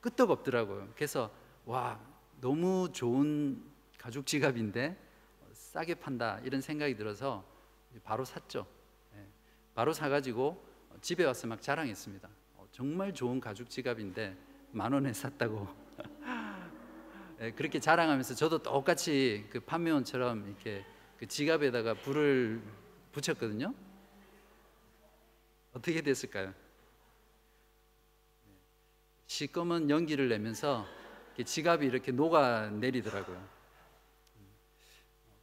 끄떡 0.00 0.30
없더라고요. 0.30 0.90
그래서 0.94 1.30
와 1.64 2.00
너무 2.40 2.90
좋은 2.92 3.62
가죽 3.98 4.26
지갑인데 4.26 4.96
싸게 5.52 5.94
판다 5.94 6.40
이런 6.44 6.60
생각이 6.60 6.96
들어서 6.96 7.44
바로 8.04 8.24
샀죠. 8.24 8.66
예, 9.14 9.26
바로 9.74 9.92
사가지고 9.92 10.62
집에 11.00 11.24
와서 11.24 11.46
막 11.46 11.62
자랑했습니다. 11.62 12.28
어, 12.76 12.82
정말 12.82 13.12
좋은 13.14 13.40
가죽 13.40 13.70
지갑인데 13.70 14.36
만 14.72 14.92
원에 14.92 15.12
샀다고. 15.12 15.66
예, 17.40 17.50
그렇게 17.52 17.80
자랑하면서 17.80 18.34
저도 18.34 18.58
똑같이 18.58 19.46
그 19.50 19.60
판매원처럼 19.60 20.46
이렇게 20.46 20.84
그 21.18 21.26
지갑에다가 21.26 21.94
불을 21.94 22.62
붙였거든요. 23.12 23.74
어떻게 25.72 26.02
됐을까요? 26.02 26.54
시꺼먼 29.26 29.90
연기를 29.90 30.28
내면서 30.28 30.86
지갑이 31.42 31.86
이렇게 31.86 32.12
녹아 32.12 32.70
내리더라고요. 32.70 33.56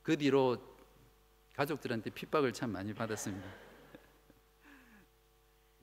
그 0.01 0.17
뒤로 0.17 0.57
가족들한테 1.55 2.09
핍박을 2.09 2.53
참 2.53 2.71
많이 2.71 2.93
받았습니다. 2.93 3.62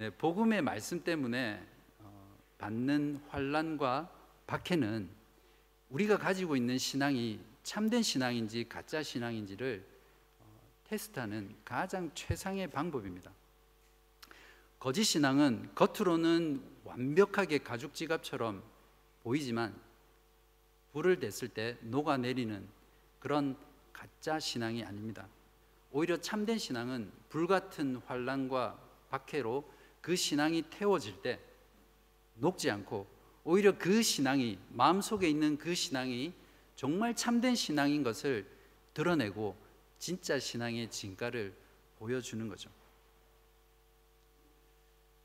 네, 0.00 0.08
복음의 0.08 0.62
말씀 0.62 1.04
때문에 1.04 1.62
어, 1.98 2.38
받는 2.56 3.20
환란과 3.28 4.10
박해는 4.46 5.10
우리가 5.90 6.16
가지고 6.16 6.56
있는 6.56 6.78
신앙이 6.78 7.38
참된 7.64 8.02
신앙인지 8.02 8.66
가짜 8.66 9.02
신앙인지를 9.02 9.84
어, 10.38 10.60
테스트하는 10.84 11.54
가장 11.66 12.10
최상의 12.14 12.70
방법입니다. 12.70 13.30
거짓 14.78 15.04
신앙은 15.04 15.72
겉으로는 15.74 16.62
완벽하게 16.84 17.58
가죽 17.58 17.92
지갑처럼 17.92 18.62
보이지만 19.22 19.78
불을 20.94 21.20
댔을 21.20 21.48
때 21.48 21.76
녹아내리는 21.82 22.66
그런 23.18 23.54
가짜 23.92 24.40
신앙이 24.40 24.82
아닙니다. 24.82 25.28
오히려 25.92 26.16
참된 26.16 26.56
신앙은 26.56 27.12
불 27.28 27.46
같은 27.46 27.96
환란과 28.06 28.80
박해로 29.10 29.78
그 30.00 30.16
신앙이 30.16 30.62
태워질 30.70 31.22
때 31.22 31.40
녹지 32.34 32.70
않고 32.70 33.06
오히려 33.44 33.76
그 33.76 34.02
신앙이 34.02 34.58
마음속에 34.70 35.28
있는 35.28 35.58
그 35.58 35.74
신앙이 35.74 36.32
정말 36.76 37.14
참된 37.14 37.54
신앙인 37.54 38.02
것을 38.02 38.46
드러내고 38.94 39.56
진짜 39.98 40.38
신앙의 40.38 40.90
진가를 40.90 41.54
보여주는 41.98 42.48
거죠. 42.48 42.70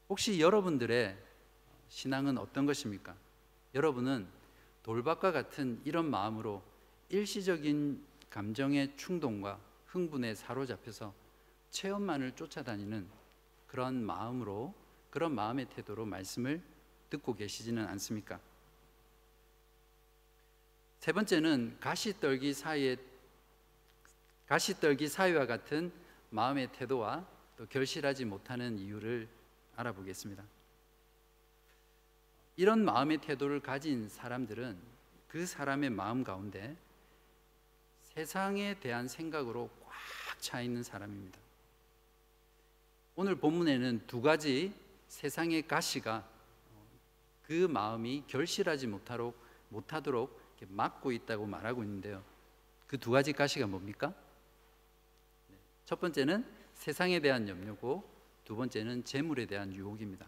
혹시 0.10 0.40
여러분들의 0.40 1.18
신앙은 1.88 2.38
어떤 2.38 2.66
것입니까? 2.66 3.16
여러분은 3.74 4.28
돌박과 4.84 5.32
같은 5.32 5.82
이런 5.84 6.10
마음으로 6.10 6.62
일시적인 7.10 8.04
감정의 8.30 8.96
충동과 8.98 9.60
흥분에 9.88 10.36
사로잡혀서 10.36 11.14
체험만을 11.72 12.34
쫓아다니는 12.34 13.08
그런 13.76 14.06
마음으로 14.06 14.74
그런 15.10 15.36
마음의 15.36 15.66
태도로 15.66 16.06
말씀을 16.06 16.62
듣고 17.10 17.36
계시지는 17.36 17.86
않습니까? 17.88 18.40
세 21.00 21.12
번째는 21.12 21.76
가시떨기 21.82 22.54
사이에 22.54 22.96
가시떨기 24.48 25.10
사이와 25.10 25.46
같은 25.46 25.92
마음의 26.30 26.72
태도와 26.72 27.28
또 27.58 27.66
결실하지 27.66 28.24
못하는 28.24 28.80
이유를 28.80 29.28
알아보겠습니다. 29.76 30.42
이런 32.56 32.86
마음의 32.86 33.18
태도를 33.18 33.60
가진 33.60 34.08
사람들은 34.08 34.80
그 35.28 35.46
사람의 35.46 35.90
마음 35.90 36.24
가운데 36.24 36.78
세상에 38.04 38.80
대한 38.80 39.10
생각으로 39.10 39.70
꽉 39.84 39.96
차 40.40 40.62
있는 40.62 40.82
사람입니다. 40.82 41.45
오늘 43.16 43.36
본문에는 43.36 44.08
두 44.08 44.22
가지 44.22 44.74
세상의 45.08 45.68
가시가 45.68 46.28
그 47.44 47.68
마음이 47.68 48.24
결실하지 48.28 48.88
못하도록, 48.88 49.40
못하도록 49.70 50.42
막고 50.68 51.12
있다고 51.12 51.46
말하고 51.46 51.84
있는데요. 51.84 52.24
그 52.88 52.98
두 52.98 53.12
가지 53.12 53.34
가시가 53.34 53.68
뭡니까? 53.68 54.14
네, 55.50 55.56
첫 55.86 56.00
번째는 56.00 56.46
세상에 56.74 57.20
대한 57.20 57.48
염려고 57.48 58.08
두 58.46 58.56
번째는 58.56 59.04
재물에 59.06 59.46
대한 59.46 59.74
유혹입니다. 59.74 60.28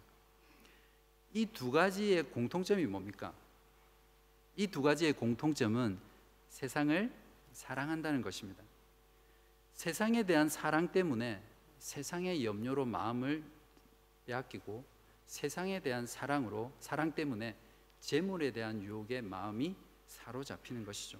이 1.34 1.45
두 1.45 1.71
가지의 1.71 2.23
공통점이 2.32 2.86
뭡니까? 2.86 3.34
이 4.56 4.67
두 4.67 4.82
가지의 4.82 5.13
공통점은 5.13 6.00
세상을 6.50 7.12
사랑한다는 7.52 8.21
것입니다. 8.21 8.63
세상에 9.73 10.23
대한 10.23 10.50
사랑 10.50 10.91
때문에 10.91 11.41
세상의 11.80 12.46
염려로 12.46 12.86
마음을 12.86 13.44
빼앗기고 14.26 14.84
세상에 15.26 15.80
대한 15.80 16.06
사랑으로 16.06 16.72
사랑 16.80 17.13
때문에 17.13 17.56
재물에 18.00 18.52
대한 18.52 18.82
유혹에 18.82 19.22
마음이 19.22 19.76
사로잡히는 20.08 20.86
것이죠. 20.86 21.20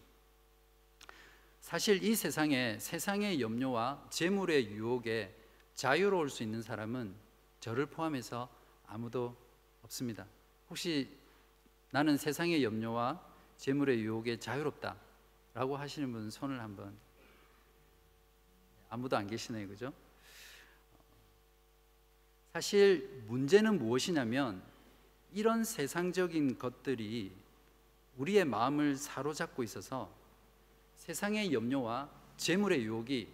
사실 1.60 2.02
이 2.04 2.16
세상에 2.16 2.80
세상의 2.80 3.42
염려와 3.42 4.08
재물의 4.10 4.70
유혹에 4.70 5.36
자유로울 5.74 6.30
수 6.30 6.44
있는 6.44 6.62
사람은 6.62 7.14
저를 7.60 7.88
포함해서 7.88 8.50
아무도 8.86 9.36
없습니다. 9.84 10.26
혹시 10.70 11.18
나는 11.92 12.18
세상의 12.18 12.64
염려와 12.64 13.22
재물의 13.58 14.00
유혹에 14.00 14.38
자유롭다라고 14.38 15.78
하시는 15.78 16.12
분 16.12 16.30
손을 16.30 16.62
한번 16.62 16.98
아무도 18.90 19.18
안 19.18 19.28
계시네요, 19.28 19.68
그죠? 19.68 19.92
사실 22.58 23.22
문제는 23.28 23.78
무엇이냐면 23.78 24.64
이런 25.32 25.64
세상적인 25.64 26.58
것들이 26.58 27.32
우리의 28.18 28.46
마음을 28.46 28.96
사로잡고 28.96 29.62
있어서 29.62 30.12
세상의 30.96 31.54
염려와 31.54 32.10
재물의 32.38 32.84
유혹이 32.84 33.28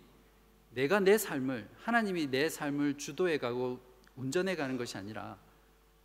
내가 0.72 1.00
내 1.00 1.18
삶을 1.18 1.70
하나님이 1.84 2.28
내 2.28 2.50
삶을 2.50 2.98
주도해 2.98 3.38
가고 3.38 3.80
운전해 4.18 4.58
가는 4.58 4.76
것이 4.76 4.98
아니라 4.98 5.38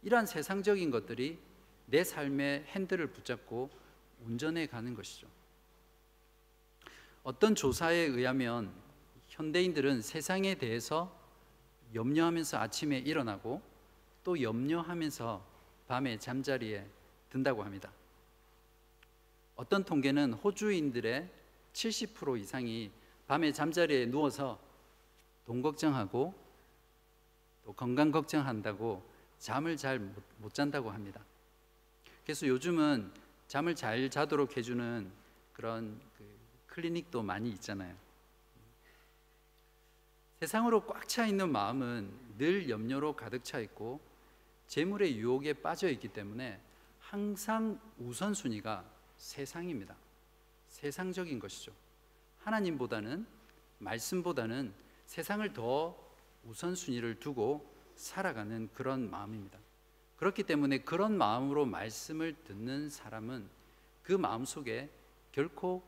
이러한 0.04 0.24
세상적인 0.24 0.92
것들이 0.92 1.40
내 1.87 2.04
삶의 2.04 2.66
핸들을 2.68 3.04
붙잡고 3.09 3.68
운전해 4.26 4.68
가는 4.68 4.94
것이죠. 4.94 5.26
어떤 7.24 7.57
조사에 7.57 7.96
의하면 7.96 8.72
현대인들은 9.26 10.02
세상에 10.02 10.54
대해서 10.54 11.17
염려하면서 11.94 12.59
아침에 12.59 12.98
일어나고 12.98 13.62
또 14.24 14.40
염려하면서 14.40 15.44
밤에 15.87 16.18
잠자리에 16.18 16.87
든다고 17.31 17.62
합니다. 17.62 17.90
어떤 19.57 19.85
통계는 19.85 20.35
호주인들의 20.35 21.29
70% 21.72 22.40
이상이 22.40 22.90
밤에 23.27 23.53
잠자리에 23.53 24.07
누워서 24.07 24.59
돈 25.46 25.62
걱정하고 25.62 26.35
또 27.64 27.72
건강 27.72 28.11
걱정한다고 28.11 29.03
잠을 29.38 29.77
잘 29.77 30.01
못 30.38 30.55
잔다고 30.55 30.90
합니다. 30.90 31.20
그래서 32.24 32.46
요즘은 32.46 33.11
잠을 33.46 33.74
잘 33.74 34.09
자도록 34.11 34.57
해주는 34.57 35.11
그런 35.53 36.01
그 36.16 36.24
클리닉도 36.66 37.22
많이 37.22 37.51
있잖아요. 37.51 37.94
세상으로 40.40 40.87
꽉 40.87 41.09
차 41.09 41.27
있는 41.27 41.51
마음은 41.51 42.12
늘 42.38 42.70
염려로 42.70 43.16
가득 43.16 43.42
차 43.42 43.59
있고 43.59 44.01
재물의 44.68 45.16
유혹에 45.18 45.53
빠져 45.53 45.90
있기 45.90 46.09
때문에 46.09 46.61
항상 47.01 47.81
우선순위가 47.98 48.85
세상입니다. 49.16 49.96
세상적인 50.68 51.40
것이죠. 51.40 51.72
하나님보다는 52.38 53.27
말씀보다는 53.79 54.72
세상을 55.07 55.53
더 55.55 55.98
우선순위를 56.44 57.18
두고 57.18 57.74
살아가는 57.96 58.68
그런 58.72 59.11
마음입니다. 59.11 59.59
그렇기 60.18 60.44
때문에 60.44 60.79
그런 60.79 61.18
마음으로 61.18 61.66
말씀을 61.66 62.35
듣는 62.44 62.90
사람은 62.90 63.48
그 64.05 64.12
마음 64.12 64.44
속에 64.44 64.88
결코 65.33 65.83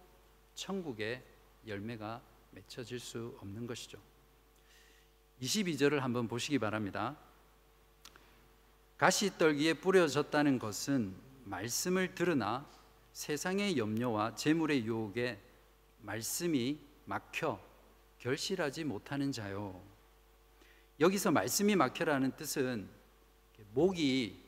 천국의 0.54 1.22
열매가 1.68 2.20
맺혀질 2.50 2.98
수 2.98 3.36
없는 3.40 3.68
것이죠. 3.68 4.09
22절을 5.42 6.00
한번 6.00 6.28
보시기 6.28 6.58
바랍니다. 6.58 7.16
가시떨기에 8.98 9.74
뿌려졌다는 9.74 10.58
것은 10.58 11.14
말씀을 11.44 12.14
들으나 12.14 12.66
세상의 13.12 13.78
염려와 13.78 14.34
재물의 14.34 14.84
유혹에 14.84 15.40
말씀이 16.02 16.78
막혀 17.06 17.60
결실하지 18.18 18.84
못하는 18.84 19.32
자요. 19.32 19.82
여기서 21.00 21.30
말씀이 21.30 21.74
막혀라는 21.76 22.36
뜻은 22.36 22.88
목이 23.72 24.38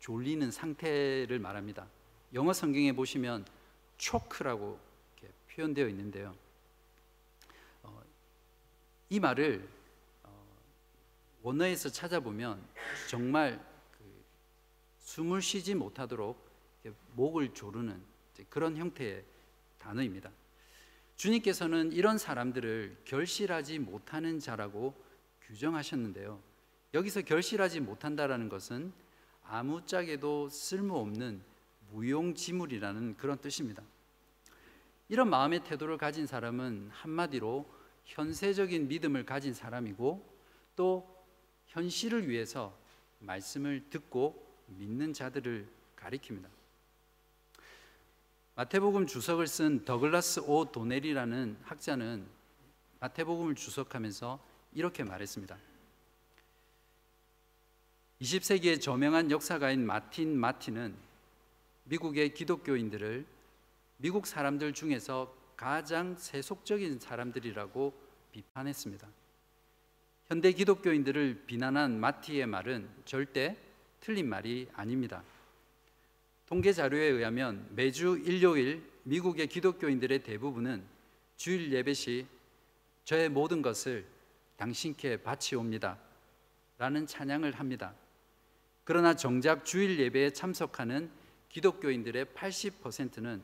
졸리는 0.00 0.50
상태를 0.50 1.38
말합니다. 1.38 1.86
영어 2.34 2.52
성경에 2.52 2.92
보시면 2.92 3.46
초크라고 3.96 4.78
표현되어 5.52 5.88
있는데요. 5.88 6.34
어, 7.82 8.02
이 9.08 9.20
말을 9.20 9.77
원어에서 11.48 11.88
찾아보면 11.88 12.62
정말 13.08 13.58
그 13.92 14.04
숨을 14.98 15.40
쉬지 15.40 15.74
못하도록 15.74 16.36
목을 17.14 17.54
조르는 17.54 18.02
그런 18.50 18.76
형태의 18.76 19.24
단어입니다. 19.78 20.30
주님께서는 21.16 21.92
이런 21.92 22.18
사람들을 22.18 22.98
결실하지 23.04 23.78
못하는 23.78 24.38
자라고 24.38 24.94
규정하셨는데요. 25.42 26.38
여기서 26.92 27.22
결실하지 27.22 27.80
못한다라는 27.80 28.50
것은 28.50 28.92
아무짝에도 29.44 30.50
쓸모없는 30.50 31.42
무용지물이라는 31.92 33.16
그런 33.16 33.38
뜻입니다. 33.38 33.82
이런 35.08 35.30
마음의 35.30 35.64
태도를 35.64 35.96
가진 35.96 36.26
사람은 36.26 36.90
한마디로 36.92 37.66
현세적인 38.04 38.88
믿음을 38.88 39.24
가진 39.24 39.54
사람이고 39.54 40.38
또 40.76 41.17
현실을 41.68 42.28
위해서 42.28 42.76
말씀을 43.20 43.88
듣고 43.90 44.46
믿는 44.66 45.12
자들을 45.12 45.66
가리킵니다. 45.96 46.46
마태복음 48.54 49.06
주석을 49.06 49.46
쓴 49.46 49.84
더글라스 49.84 50.40
오 50.40 50.70
도넬이라는 50.72 51.58
학자는 51.62 52.26
마태복음을 53.00 53.54
주석하면서 53.54 54.40
이렇게 54.74 55.04
말했습니다. 55.04 55.56
20세기의 58.20 58.80
저명한 58.80 59.30
역사가인 59.30 59.86
마틴 59.86 60.36
마틴은 60.36 60.96
미국의 61.84 62.34
기독교인들을 62.34 63.24
미국 63.98 64.26
사람들 64.26 64.72
중에서 64.72 65.34
가장 65.56 66.16
세속적인 66.16 66.98
사람들이라고 66.98 67.94
비판했습니다. 68.32 69.08
현대 70.28 70.52
기독교인들을 70.52 71.44
비난한 71.46 71.98
마티의 72.00 72.46
말은 72.46 72.86
절대 73.06 73.56
틀린 73.98 74.28
말이 74.28 74.68
아닙니다. 74.74 75.24
통계 76.44 76.70
자료에 76.70 77.02
의하면 77.02 77.66
매주 77.70 78.22
일요일 78.22 78.82
미국의 79.04 79.46
기독교인들의 79.46 80.22
대부분은 80.22 80.84
주일 81.38 81.72
예배 81.72 81.94
시 81.94 82.26
저의 83.04 83.30
모든 83.30 83.62
것을 83.62 84.04
당신께 84.58 85.22
바치옵니다. 85.22 85.98
라는 86.76 87.06
찬양을 87.06 87.52
합니다. 87.52 87.94
그러나 88.84 89.16
정작 89.16 89.64
주일 89.64 89.98
예배에 89.98 90.34
참석하는 90.34 91.10
기독교인들의 91.48 92.26
80%는 92.26 93.40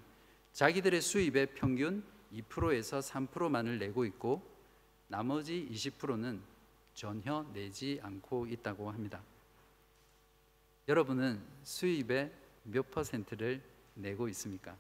자기들의 0.53 1.01
수입의 1.01 1.55
평균 1.55 2.05
2%에서 2.31 2.99
3%만을 2.99 3.79
내고 3.79 4.05
있고 4.05 4.47
나머지 5.09 5.67
20%는 5.73 6.54
전혀 6.95 7.45
내지 7.53 8.01
않고 8.03 8.47
있다고 8.47 8.91
합니다. 8.91 9.23
여러분은 10.89 11.43
수입의 11.63 12.33
몇 12.65 12.91
퍼센트를 12.91 13.63
내고 13.95 14.29
있습니까? 14.29 14.77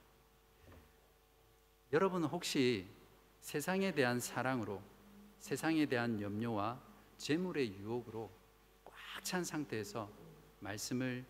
여러분은 1.92 2.28
혹시 2.28 2.86
세상에 3.40 3.92
대한 3.92 4.20
사랑으로 4.20 4.80
세상에 5.38 5.86
대한 5.86 6.20
염려와 6.20 6.80
재물의 7.18 7.74
유혹으로 7.74 8.30
꽉 8.84 8.94
찬 9.24 9.42
상태에서 9.42 10.10
말씀을 10.60 11.24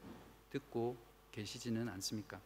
듣고 0.51 0.97
계시지는 1.31 1.89
않습니까? 1.91 2.41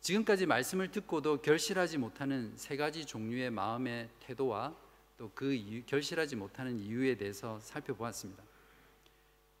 지금까지 0.00 0.46
말씀을 0.46 0.90
듣고도 0.90 1.40
결실하지 1.42 1.98
못하는 1.98 2.52
세 2.56 2.76
가지 2.76 3.06
종류의 3.06 3.50
마음의 3.50 4.08
태도와 4.18 4.74
또 5.16 5.30
그 5.34 5.82
결실하지 5.86 6.36
못하는 6.36 6.78
이유에 6.78 7.16
대해서 7.16 7.60
살펴보았습니다. 7.60 8.42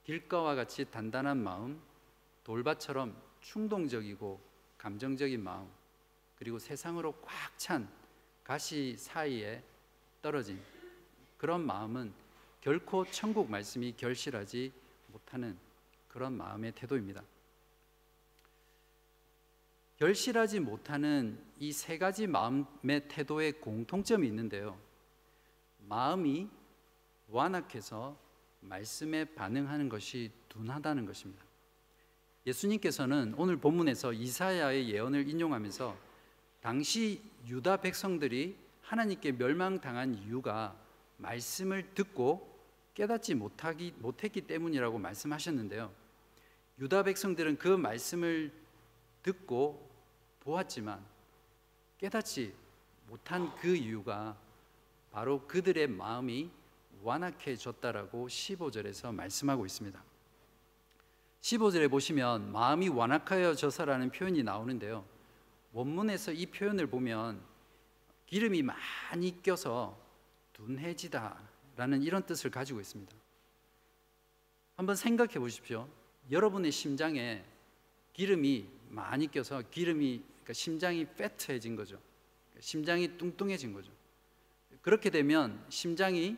길가와 0.04 0.54
같이 0.54 0.84
단단한 0.90 1.38
마음, 1.38 1.80
돌밭처럼 2.44 3.16
충동적이고 3.40 4.40
감정적인 4.78 5.42
마음, 5.42 5.68
그리고 6.36 6.58
세상으로 6.58 7.12
꽉 7.22 7.56
찬 7.58 7.88
가시 8.42 8.96
사이에 8.96 9.62
떨어진 10.20 10.60
그런 11.38 11.64
마음은 11.64 12.12
결코 12.60 13.04
천국 13.06 13.48
말씀이 13.48 13.94
결실하지 13.96 14.72
못하는 15.08 15.56
그런 16.08 16.32
마음의 16.36 16.72
태도입니다. 16.72 17.22
결실하지 19.98 20.58
못하는 20.58 21.40
이 21.60 21.72
세 21.72 21.98
가지 21.98 22.26
마음의 22.26 23.06
태도의 23.08 23.60
공통점이 23.60 24.26
있는데요. 24.26 24.76
마음이 25.88 26.48
완악해서 27.28 28.16
말씀에 28.60 29.24
반응하는 29.34 29.88
것이 29.88 30.30
둔하다는 30.48 31.06
것입니다. 31.06 31.44
예수님께서는 32.46 33.34
오늘 33.36 33.56
본문에서 33.56 34.12
이사야의 34.12 34.90
예언을 34.90 35.28
인용하면서 35.28 35.96
당시 36.60 37.22
유다 37.46 37.78
백성들이 37.78 38.56
하나님께 38.82 39.32
멸망당한 39.32 40.14
이유가 40.14 40.76
말씀을 41.18 41.94
듣고 41.94 42.52
깨닫지 42.94 43.34
못하기, 43.34 43.94
못했기 43.98 44.42
때문이라고 44.42 44.98
말씀하셨는데요. 44.98 45.92
유다 46.78 47.04
백성들은 47.04 47.58
그 47.58 47.68
말씀을 47.68 48.52
듣고 49.22 49.88
보았지만 50.40 51.04
깨닫지 51.98 52.54
못한 53.08 53.54
그 53.56 53.74
이유가 53.76 54.36
바로 55.12 55.46
그들의 55.46 55.88
마음이 55.88 56.50
완악해졌다라고 57.02 58.28
15절에서 58.28 59.14
말씀하고 59.14 59.66
있습니다. 59.66 60.02
15절에 61.42 61.90
보시면 61.90 62.52
마음이 62.52 62.88
완악하여져서라는 62.88 64.10
표현이 64.10 64.42
나오는데요. 64.42 65.04
원문에서 65.72 66.32
이 66.32 66.46
표현을 66.46 66.86
보면 66.86 67.42
기름이 68.26 68.62
많이 68.62 69.42
껴서 69.42 69.98
둔해지다라는 70.54 72.02
이런 72.02 72.24
뜻을 72.24 72.50
가지고 72.50 72.80
있습니다. 72.80 73.14
한번 74.76 74.96
생각해 74.96 75.34
보십시오. 75.34 75.88
여러분의 76.30 76.72
심장에 76.72 77.44
기름이 78.12 78.66
많이 78.88 79.30
껴서 79.30 79.62
기름이 79.70 80.22
그러니까 80.24 80.52
심장이 80.52 81.04
패트해진 81.04 81.76
거죠. 81.76 81.98
심장이 82.60 83.18
뚱뚱해진 83.18 83.72
거죠. 83.72 83.90
그렇게 84.82 85.10
되면 85.10 85.64
심장이 85.68 86.36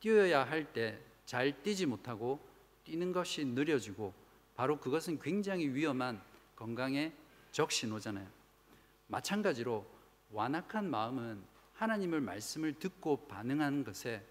뛰어야 0.00 0.44
할 0.44 0.72
때 0.72 1.12
잘 1.24 1.62
뛰지 1.62 1.86
못하고 1.86 2.40
뛰는 2.84 3.12
것이 3.12 3.44
느려지고 3.44 4.12
바로 4.54 4.78
그것은 4.78 5.18
굉장히 5.18 5.68
위험한 5.68 6.20
건강의 6.56 7.12
적신호잖아요. 7.52 8.28
마찬가지로 9.06 9.86
완악한 10.30 10.90
마음은 10.90 11.42
하나님을 11.74 12.20
말씀을 12.20 12.74
듣고 12.74 13.26
반응하는 13.28 13.84
것에 13.84 14.22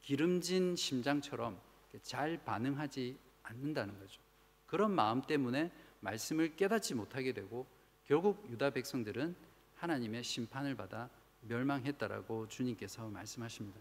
기름진 0.00 0.76
심장처럼 0.76 1.60
잘 2.02 2.42
반응하지 2.44 3.18
않는다는 3.42 3.98
거죠. 3.98 4.20
그런 4.66 4.92
마음 4.92 5.22
때문에 5.22 5.70
말씀을 6.00 6.56
깨닫지 6.56 6.94
못하게 6.94 7.32
되고 7.32 7.66
결국 8.06 8.46
유다 8.50 8.70
백성들은 8.70 9.34
하나님의 9.76 10.24
심판을 10.24 10.76
받아 10.76 11.10
멸망했다라고 11.42 12.48
주님께서 12.48 13.08
말씀하십니다. 13.08 13.78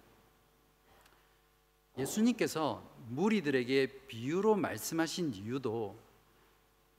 예수님께서 1.97 2.87
무리들에게 3.09 4.05
비유로 4.07 4.55
말씀하신 4.55 5.33
이유도 5.33 5.97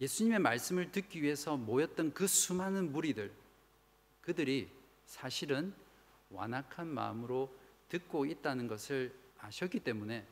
예수님의 0.00 0.38
말씀을 0.40 0.92
듣기 0.92 1.22
위해서 1.22 1.56
모였던 1.56 2.14
그 2.14 2.26
수많은 2.26 2.92
무리들 2.92 3.32
그들이 4.20 4.68
사실은 5.06 5.72
완악한 6.30 6.86
마음으로 6.86 7.52
듣고 7.88 8.26
있다는 8.26 8.68
것을 8.68 9.14
아셨기 9.38 9.80
때문에 9.80 10.26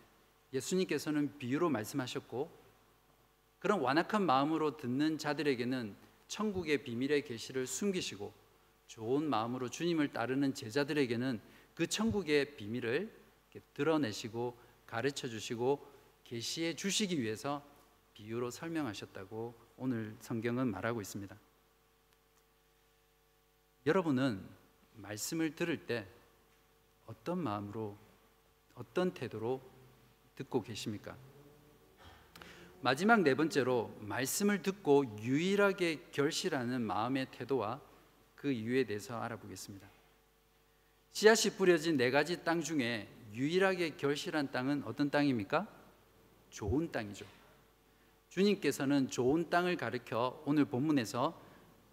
예수님께서는 0.53 1.39
비유로 1.39 1.71
말씀하셨고 1.71 2.51
그런 3.59 3.81
완악한 3.81 4.25
마음으로 4.25 4.77
듣는 4.77 5.19
자들에게는 5.19 5.97
천국의 6.29 6.83
비밀의 6.83 7.25
계시를 7.25 7.67
숨기시고 7.67 8.33
좋은 8.87 9.29
마음으로 9.29 9.69
주님을 9.69 10.13
따르는 10.13 10.55
제자들에게는 10.55 11.41
그 11.75 11.87
천국의 11.87 12.57
비밀을 12.57 13.13
드러내시고 13.75 14.59
가르쳐 14.87 15.29
주시고 15.29 15.87
계시해 16.25 16.75
주시기 16.75 17.21
위해서 17.21 17.63
비유로 18.15 18.51
설명하셨다고 18.51 19.55
오늘 19.77 20.17
성경은 20.21 20.69
말하고 20.69 21.01
있습니다. 21.01 21.37
여러분은 23.87 24.43
말씀을 24.95 25.55
들을 25.55 25.87
때 25.87 26.07
어떤 27.07 27.39
마음으로 27.39 27.97
어떤 28.75 29.13
태도로 29.13 29.63
듣고 30.35 30.63
계십니까? 30.63 31.17
마지막 32.81 33.23
네 33.23 33.35
번째로 33.35 33.97
말씀을 34.01 34.63
듣고 34.63 35.19
유일하게 35.21 36.09
결실하는 36.13 36.83
마음의 36.83 37.31
태도와 37.31 37.81
그 38.47 38.53
이유에 38.53 38.85
대해서 38.85 39.21
알아보겠습니다. 39.21 39.89
씨앗이 41.11 41.57
뿌려진 41.57 41.97
네 41.97 42.13
가지 42.13 42.45
땅 42.45 42.61
중에 42.61 43.09
유일하게 43.33 43.97
결실한 43.97 44.53
땅은 44.53 44.85
어떤 44.85 45.11
땅입니까? 45.11 45.67
좋은 46.51 46.93
땅이죠. 46.93 47.27
주님께서는 48.29 49.11
좋은 49.11 49.51
땅을 49.51 49.77
가르켜 49.77 50.41
오늘 50.47 50.65
본문에서 50.65 51.37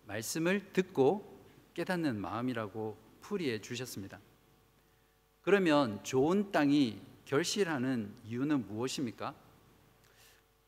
말씀을 0.06 0.72
듣고 0.74 1.44
깨닫는 1.74 2.22
마음이라고 2.22 2.98
풀이해 3.22 3.60
주셨습니다. 3.60 4.20
그러면 5.42 6.04
좋은 6.04 6.52
땅이 6.52 7.02
결실하는 7.26 8.14
이유는 8.28 8.68
무엇입니까? 8.68 9.34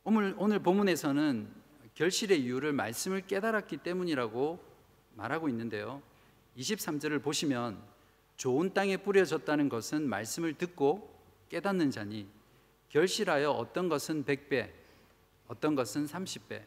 오늘 0.03 0.33
오늘 0.39 0.57
본문에서는 0.57 1.47
결실의 1.93 2.41
이유를 2.41 2.73
말씀을 2.73 3.27
깨달았기 3.27 3.77
때문이라고 3.77 4.74
말하고 5.15 5.49
있는데요. 5.49 6.01
23절을 6.57 7.21
보시면 7.21 7.81
좋은 8.37 8.73
땅에 8.73 8.97
뿌려졌다는 8.97 9.69
것은 9.69 10.07
말씀을 10.07 10.53
듣고 10.57 11.13
깨닫는 11.49 11.91
자니 11.91 12.27
결실하여 12.89 13.51
어떤 13.51 13.89
것은 13.89 14.25
100배, 14.25 14.71
어떤 15.47 15.75
것은 15.75 16.05
30배, 16.05 16.63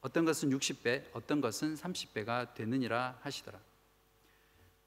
어떤 0.00 0.24
것은 0.24 0.50
60배, 0.50 1.04
어떤 1.12 1.40
것은 1.40 1.74
30배가 1.74 2.54
되느니라 2.54 3.18
하시더라. 3.20 3.58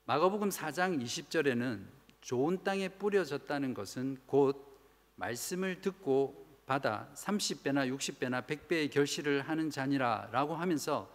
마가복음 0.06 0.50
4장 0.50 1.02
20절에는 1.02 1.86
좋은 2.22 2.64
땅에 2.64 2.90
뿌려졌다는 2.90 3.74
것은 3.74 4.18
곧 4.26 4.74
말씀을 5.16 5.82
듣고 5.82 6.44
받아 6.66 7.10
30배나 7.16 7.94
60배나 7.96 8.46
100배의 8.46 8.92
결실을 8.92 9.42
하는 9.42 9.70
자니라라고 9.70 10.56
하면서 10.56 11.12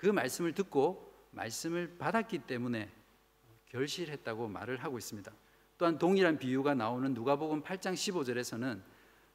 그 0.00 0.06
말씀을 0.06 0.54
듣고 0.54 1.12
말씀을 1.32 1.98
받았기 1.98 2.38
때문에 2.46 2.90
결실했다고 3.66 4.48
말을 4.48 4.82
하고 4.82 4.96
있습니다. 4.96 5.30
또한 5.76 5.98
동일한 5.98 6.38
비유가 6.38 6.72
나오는 6.72 7.12
누가복음 7.12 7.62
8장 7.62 7.92
15절에서는 7.92 8.80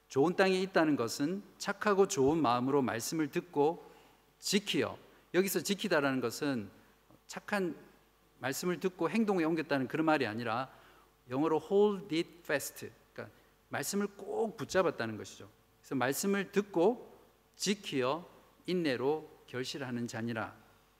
좋은 0.07 0.35
땅에 0.35 0.59
있다는 0.59 0.95
것은 0.95 1.43
착하고 1.59 2.07
좋은 2.07 2.41
마음으로 2.41 2.81
말씀을 2.81 3.29
듣고 3.29 3.91
지키어 4.39 4.97
여기서 5.35 5.59
지키다라는 5.59 6.19
것은 6.19 6.71
착한 7.27 7.77
말씀을 8.39 8.79
듣고 8.79 9.07
행동에 9.07 9.43
옮겼다는 9.43 9.87
그런 9.87 10.07
말이 10.07 10.25
아니라 10.25 10.71
영어로 11.29 11.61
hold 11.69 12.15
it 12.15 12.39
fast 12.39 12.89
그러니까 13.13 13.35
말씀을 13.69 14.07
꼭 14.17 14.57
붙잡았다는 14.57 15.15
것이죠. 15.17 15.47
그래서 15.79 15.93
말씀을 15.93 16.51
듣고 16.51 17.15
지키어 17.55 18.27
인내로 18.65 19.34
결실하는 19.47 20.07
자니라 20.07 20.55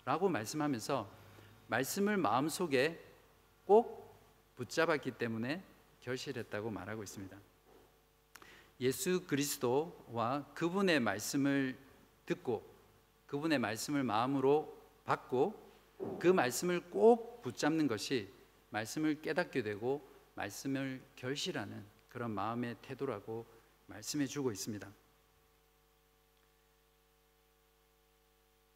라고 0.06 0.30
말씀하면서 0.30 1.10
말씀을 1.68 2.18
마음속에 2.18 3.04
꼭 3.66 4.16
붙잡았기 4.56 5.12
때문에 5.12 5.64
결실했다고 6.02 6.70
말하고 6.70 7.04
있습니다. 7.04 7.36
예수 8.82 9.26
그리스도와 9.26 10.46
그분의 10.54 11.00
말씀을 11.00 11.78
듣고 12.26 12.64
그분의 13.28 13.60
말씀을 13.60 14.04
마음으로 14.04 14.78
받고 15.06 16.18
그 16.20 16.28
말씀을 16.28 16.90
꼭 16.90 17.42
붙잡는 17.42 17.88
것이 17.88 18.32
말씀을 18.70 19.22
깨닫게 19.22 19.64
되고 19.64 20.08
말씀을 20.36 21.02
결실하는 21.16 21.86
그런 22.10 22.32
마음의 22.32 22.78
태도라고 22.82 23.46
말씀해 23.88 24.28
주고 24.28 24.52
있습니다. 24.52 24.92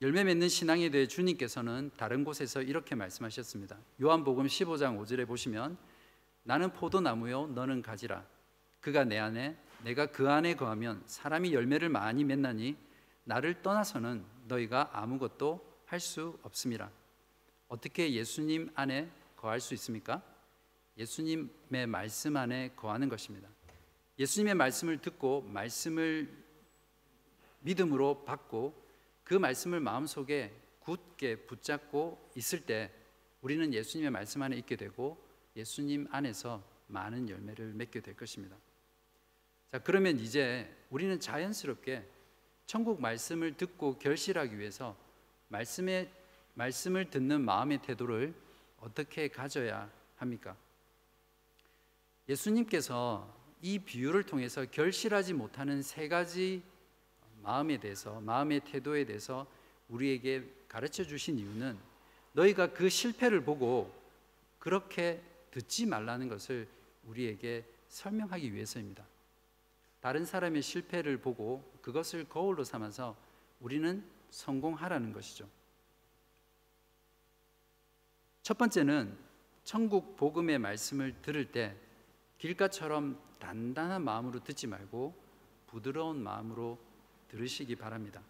열매 0.01 0.23
맺는 0.23 0.47
신앙에 0.47 0.89
대해 0.89 1.07
주님께서는 1.07 1.91
다른 1.97 2.23
곳에서 2.23 2.61
이렇게 2.61 2.95
말씀하셨습니다. 2.95 3.77
요한복음 4.01 4.45
15장 4.45 4.97
5절에 4.97 5.27
보시면 5.27 5.77
나는 6.43 6.71
포도나무요 6.71 7.47
너는 7.47 7.81
가지라 7.81 8.25
그가 8.79 9.03
내 9.03 9.17
안에 9.19 9.57
내가 9.83 10.05
그 10.05 10.29
안에 10.29 10.55
거하면 10.55 11.03
사람이 11.05 11.53
열매를 11.53 11.89
많이 11.89 12.23
맺나니 12.23 12.77
나를 13.25 13.61
떠나서는 13.61 14.23
너희가 14.47 14.89
아무것도 14.93 15.67
할 15.85 15.99
수 15.99 16.39
없습니다. 16.43 16.91
어떻게 17.67 18.13
예수님 18.13 18.69
안에 18.75 19.11
거할 19.35 19.59
수 19.59 19.73
있습니까? 19.73 20.21
예수님의 20.97 21.87
말씀 21.87 22.37
안에 22.37 22.71
거하는 22.75 23.09
것입니다. 23.09 23.49
예수님의 24.17 24.55
말씀을 24.55 24.99
듣고 24.99 25.41
말씀을 25.41 26.31
믿음으로 27.61 28.23
받고 28.23 28.88
그 29.29 29.35
말씀을 29.35 29.79
마음속에 29.79 30.51
굳게 30.79 31.45
붙잡고 31.45 32.31
있을 32.33 32.61
때 32.61 32.91
우리는 33.41 33.71
예수님의 33.71 34.09
말씀 34.09 34.41
안에 34.41 34.57
있게 34.57 34.75
되고 34.75 35.23
예수님 35.55 36.07
안에서 36.09 36.63
많은 36.87 37.29
열매를 37.29 37.73
맺게 37.73 37.99
될 37.99 38.17
것입니다. 38.17 38.57
자, 39.71 39.77
그러면 39.77 40.17
이제 40.17 40.75
우리는 40.89 41.19
자연스럽게 41.19 42.09
천국 42.65 42.99
말씀을 43.01 43.55
듣고 43.55 43.99
결실하기 43.99 44.57
위해서 44.57 44.97
말씀의 45.49 46.11
말씀을 46.55 47.11
듣는 47.11 47.41
마음의 47.41 47.83
태도를 47.83 48.33
어떻게 48.79 49.27
가져야 49.27 49.91
합니까? 50.15 50.57
예수님께서 52.27 53.31
이 53.61 53.77
비유를 53.77 54.23
통해서 54.23 54.65
결실하지 54.65 55.33
못하는 55.33 55.83
세 55.83 56.07
가지 56.07 56.63
마음에 57.49 57.79
대해서 57.79 58.21
마음의 58.21 58.59
태도에 58.59 59.05
대해서 59.05 59.47
우리에게 59.87 60.47
가르쳐 60.67 61.03
주신 61.03 61.39
이유는 61.39 61.79
너희가 62.33 62.73
그 62.73 62.89
실패를 62.89 63.43
보고 63.43 63.91
그렇게 64.59 65.19
듣지 65.49 65.87
말라는 65.87 66.29
것을 66.29 66.67
우리에게 67.07 67.65
설명하기 67.87 68.53
위해서입니다. 68.53 69.03
다른 69.99 70.25
사람의 70.25 70.61
실패를 70.61 71.17
보고 71.17 71.67
그것을 71.81 72.29
거울로 72.29 72.63
삼아서 72.63 73.15
우리는 73.59 74.05
성공하라는 74.29 75.11
것이죠. 75.11 75.49
첫 78.43 78.59
번째는 78.59 79.17
천국 79.63 80.15
복음의 80.17 80.59
말씀을 80.59 81.19
들을 81.23 81.51
때 81.51 81.75
길가처럼 82.37 83.19
단단한 83.39 84.03
마음으로 84.03 84.43
듣지 84.43 84.67
말고 84.67 85.15
부드러운 85.65 86.21
마음으로 86.21 86.88
들으시기 87.29 87.75
바랍니다. 87.75 88.21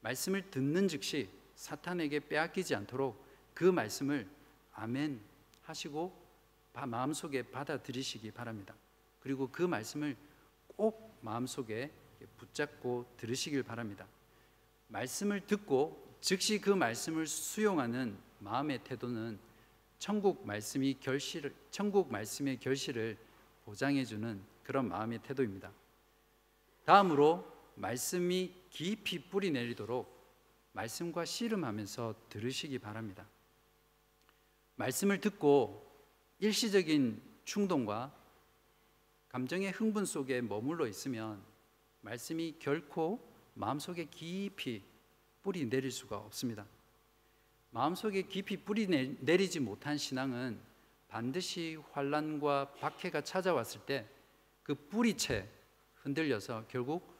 말씀을 0.00 0.50
듣는 0.50 0.88
즉시 0.88 1.28
사탄에게 1.54 2.20
빼앗기지 2.28 2.74
않도록 2.74 3.24
그 3.54 3.64
말씀을 3.64 4.28
아멘 4.74 5.20
하시고 5.62 6.20
마음속에 6.72 7.42
받아들이시기 7.42 8.30
바랍니다. 8.30 8.74
그리고 9.20 9.48
그 9.50 9.62
말씀을 9.62 10.16
꼭 10.76 11.16
마음속에 11.20 11.90
붙잡고 12.38 13.06
들으시길 13.16 13.62
바랍니다. 13.62 14.06
말씀을 14.88 15.46
듣고 15.46 16.16
즉시 16.20 16.60
그 16.60 16.70
말씀을 16.70 17.26
수용하는 17.26 18.16
마음의 18.40 18.84
태도는 18.84 19.38
천국 19.98 20.46
말씀이 20.46 20.98
결실 21.00 21.54
천국 21.70 22.10
말씀의 22.10 22.58
결실을 22.58 23.16
보장해 23.64 24.04
주는 24.04 24.42
그런 24.64 24.88
마음의 24.88 25.20
태도입니다. 25.22 25.70
다음으로 26.84 27.51
말씀이 27.74 28.54
깊이 28.70 29.18
뿌리 29.28 29.50
내리도록 29.50 30.20
말씀과 30.72 31.24
씨름하면서 31.24 32.14
들으시기 32.28 32.78
바랍니다. 32.78 33.26
말씀을 34.76 35.20
듣고 35.20 35.90
일시적인 36.38 37.22
충동과 37.44 38.14
감정의 39.28 39.70
흥분 39.72 40.04
속에 40.04 40.40
머물러 40.40 40.86
있으면 40.86 41.42
말씀이 42.00 42.56
결코 42.58 43.20
마음속에 43.54 44.06
깊이 44.06 44.82
뿌리 45.42 45.68
내릴 45.68 45.90
수가 45.90 46.16
없습니다. 46.18 46.66
마음속에 47.70 48.22
깊이 48.22 48.56
뿌리 48.56 48.86
내리지 48.86 49.60
못한 49.60 49.96
신앙은 49.96 50.60
반드시 51.08 51.78
환란과 51.92 52.74
박해가 52.74 53.22
찾아왔을 53.22 53.80
때 53.86 54.08
그 54.62 54.74
뿌리채 54.74 55.48
흔들려서 55.96 56.64
결국 56.68 57.11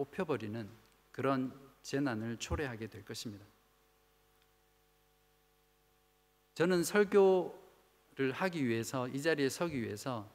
뽑혀버리는 0.00 0.66
그런 1.12 1.52
재난을 1.82 2.38
초래하게 2.38 2.86
될 2.86 3.04
것입니다. 3.04 3.44
저는 6.54 6.82
설교를 6.82 8.32
하기 8.32 8.66
위해서 8.66 9.08
이 9.08 9.20
자리에 9.20 9.50
서기 9.50 9.82
위해서 9.82 10.26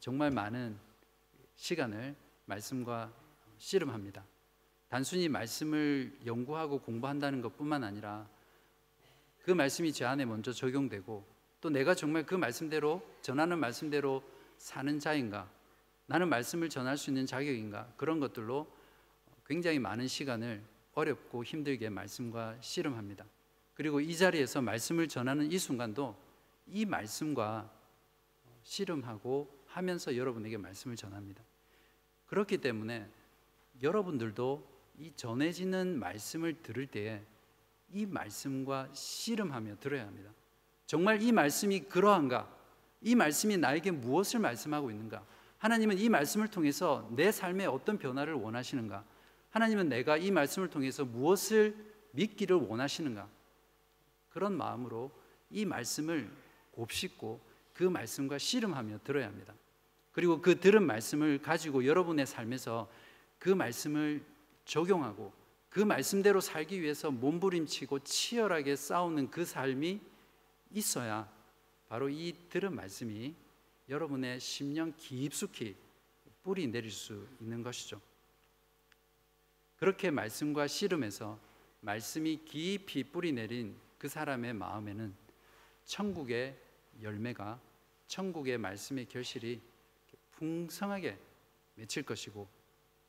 정말 0.00 0.32
많은 0.32 0.76
시간을 1.54 2.16
말씀과 2.46 3.12
씨름합니다. 3.58 4.24
단순히 4.88 5.28
말씀을 5.28 6.18
연구하고 6.26 6.80
공부한다는 6.80 7.40
것뿐만 7.40 7.84
아니라 7.84 8.28
그 9.42 9.52
말씀이 9.52 9.92
제 9.92 10.04
안에 10.04 10.24
먼저 10.24 10.52
적용되고 10.52 11.24
또 11.60 11.70
내가 11.70 11.94
정말 11.94 12.26
그 12.26 12.34
말씀대로 12.34 13.00
전하는 13.22 13.60
말씀대로 13.60 14.24
사는 14.58 14.98
자인가 14.98 15.48
나는 16.06 16.28
말씀을 16.28 16.68
전할 16.68 16.96
수 16.96 17.10
있는 17.10 17.26
자격인가 17.26 17.92
그런 17.96 18.18
것들로 18.18 18.66
굉장히 19.46 19.78
많은 19.78 20.06
시간을 20.06 20.62
어렵고 20.94 21.44
힘들게 21.44 21.90
말씀과 21.90 22.56
씨름합니다. 22.60 23.24
그리고 23.74 24.00
이 24.00 24.16
자리에서 24.16 24.62
말씀을 24.62 25.08
전하는 25.08 25.50
이 25.50 25.58
순간도 25.58 26.16
이 26.66 26.86
말씀과 26.86 27.70
씨름하고 28.62 29.64
하면서 29.66 30.16
여러분에게 30.16 30.56
말씀을 30.56 30.96
전합니다. 30.96 31.42
그렇기 32.26 32.58
때문에 32.58 33.08
여러분들도 33.82 34.74
이 34.98 35.12
전해지는 35.16 35.98
말씀을 35.98 36.62
들을 36.62 36.86
때에 36.86 37.22
이 37.92 38.06
말씀과 38.06 38.88
씨름하며 38.92 39.76
들어야 39.80 40.06
합니다. 40.06 40.30
정말 40.86 41.20
이 41.22 41.32
말씀이 41.32 41.80
그러한가? 41.80 42.48
이 43.00 43.14
말씀이 43.14 43.56
나에게 43.56 43.90
무엇을 43.90 44.40
말씀하고 44.40 44.90
있는가? 44.90 45.24
하나님은 45.58 45.98
이 45.98 46.08
말씀을 46.08 46.48
통해서 46.48 47.08
내 47.12 47.32
삶에 47.32 47.66
어떤 47.66 47.98
변화를 47.98 48.34
원하시는가? 48.34 49.04
하나님은 49.54 49.88
내가 49.88 50.16
이 50.16 50.32
말씀을 50.32 50.68
통해서 50.68 51.04
무엇을 51.04 51.76
믿기를 52.10 52.56
원하시는가? 52.56 53.28
그런 54.30 54.56
마음으로 54.56 55.12
이 55.48 55.64
말씀을 55.64 56.28
곱씹고 56.72 57.40
그 57.72 57.84
말씀과 57.84 58.38
씨름하며 58.38 58.98
들어야 59.04 59.28
합니다. 59.28 59.54
그리고 60.10 60.42
그 60.42 60.58
들은 60.58 60.82
말씀을 60.82 61.40
가지고 61.40 61.86
여러분의 61.86 62.26
삶에서 62.26 62.90
그 63.38 63.48
말씀을 63.48 64.24
적용하고 64.64 65.32
그 65.70 65.78
말씀대로 65.78 66.40
살기 66.40 66.82
위해서 66.82 67.12
몸부림치고 67.12 68.00
치열하게 68.00 68.74
싸우는 68.74 69.30
그 69.30 69.44
삶이 69.44 70.00
있어야 70.72 71.32
바로 71.88 72.08
이 72.08 72.34
들은 72.48 72.74
말씀이 72.74 73.32
여러분의 73.88 74.40
심령 74.40 74.92
깊숙이 74.96 75.76
뿌리 76.42 76.66
내릴 76.66 76.90
수 76.90 77.28
있는 77.40 77.62
것이죠. 77.62 78.00
그렇게 79.84 80.10
말씀과 80.10 80.66
씨름해서 80.66 81.38
말씀이 81.82 82.42
깊이 82.46 83.04
뿌리 83.04 83.32
내린 83.32 83.76
그 83.98 84.08
사람의 84.08 84.54
마음에는 84.54 85.14
천국의 85.84 86.58
열매가 87.02 87.60
천국의 88.06 88.56
말씀의 88.56 89.04
결실이 89.04 89.60
풍성하게 90.32 91.18
맺힐 91.74 92.02
것이고 92.02 92.48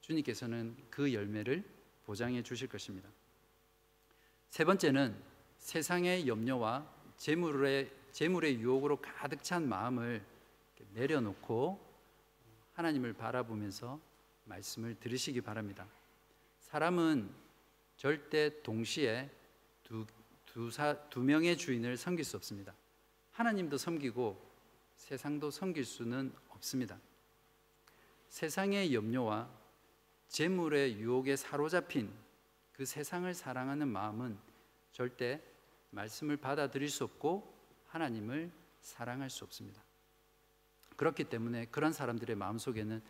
주님께서는 0.01 0.75
그 0.89 1.13
열매를 1.13 1.63
보장해 2.05 2.43
주실 2.43 2.67
것입니다. 2.67 3.07
세 4.49 4.65
번째는 4.65 5.15
세상의 5.59 6.27
염려와 6.27 6.93
재물의 7.15 7.89
재물의 8.11 8.59
유혹으로 8.59 8.97
가득 8.97 9.41
찬 9.45 9.65
마음을 9.69 10.21
내려놓고 10.91 11.79
하나님을 12.73 13.13
바라보면서 13.13 13.97
말씀을 14.43 14.95
들으시기 14.95 15.39
바랍니다. 15.39 15.87
사람은 16.65 17.29
절대 17.95 18.61
동시에 18.63 19.29
두, 19.83 20.05
두, 20.47 20.71
사, 20.71 20.99
두 21.09 21.21
명의 21.21 21.55
주인을 21.55 21.95
섬길 21.95 22.25
수 22.25 22.35
없습니다. 22.37 22.73
하나님도 23.31 23.77
섬기고 23.77 24.43
세상도 24.95 25.51
섬길 25.51 25.85
수는 25.85 26.33
없습니다. 26.49 26.99
세상의 28.29 28.93
염려와 28.93 29.47
재물의 30.27 30.97
유혹에 30.97 31.35
사로잡힌 31.35 32.11
그 32.73 32.83
세상을 32.83 33.31
사랑하는 33.33 33.87
마음은 33.87 34.37
절대 34.91 35.41
말씀을 35.91 36.35
받아들일 36.35 36.89
수 36.89 37.03
없고 37.03 37.53
하나님을 37.87 38.51
사랑할 38.81 39.29
수 39.29 39.45
없습니다. 39.45 39.83
그렇기 40.95 41.25
때문에 41.25 41.67
그런 41.67 41.93
사람들의 41.93 42.35
마음 42.35 42.57
속에는 42.57 43.01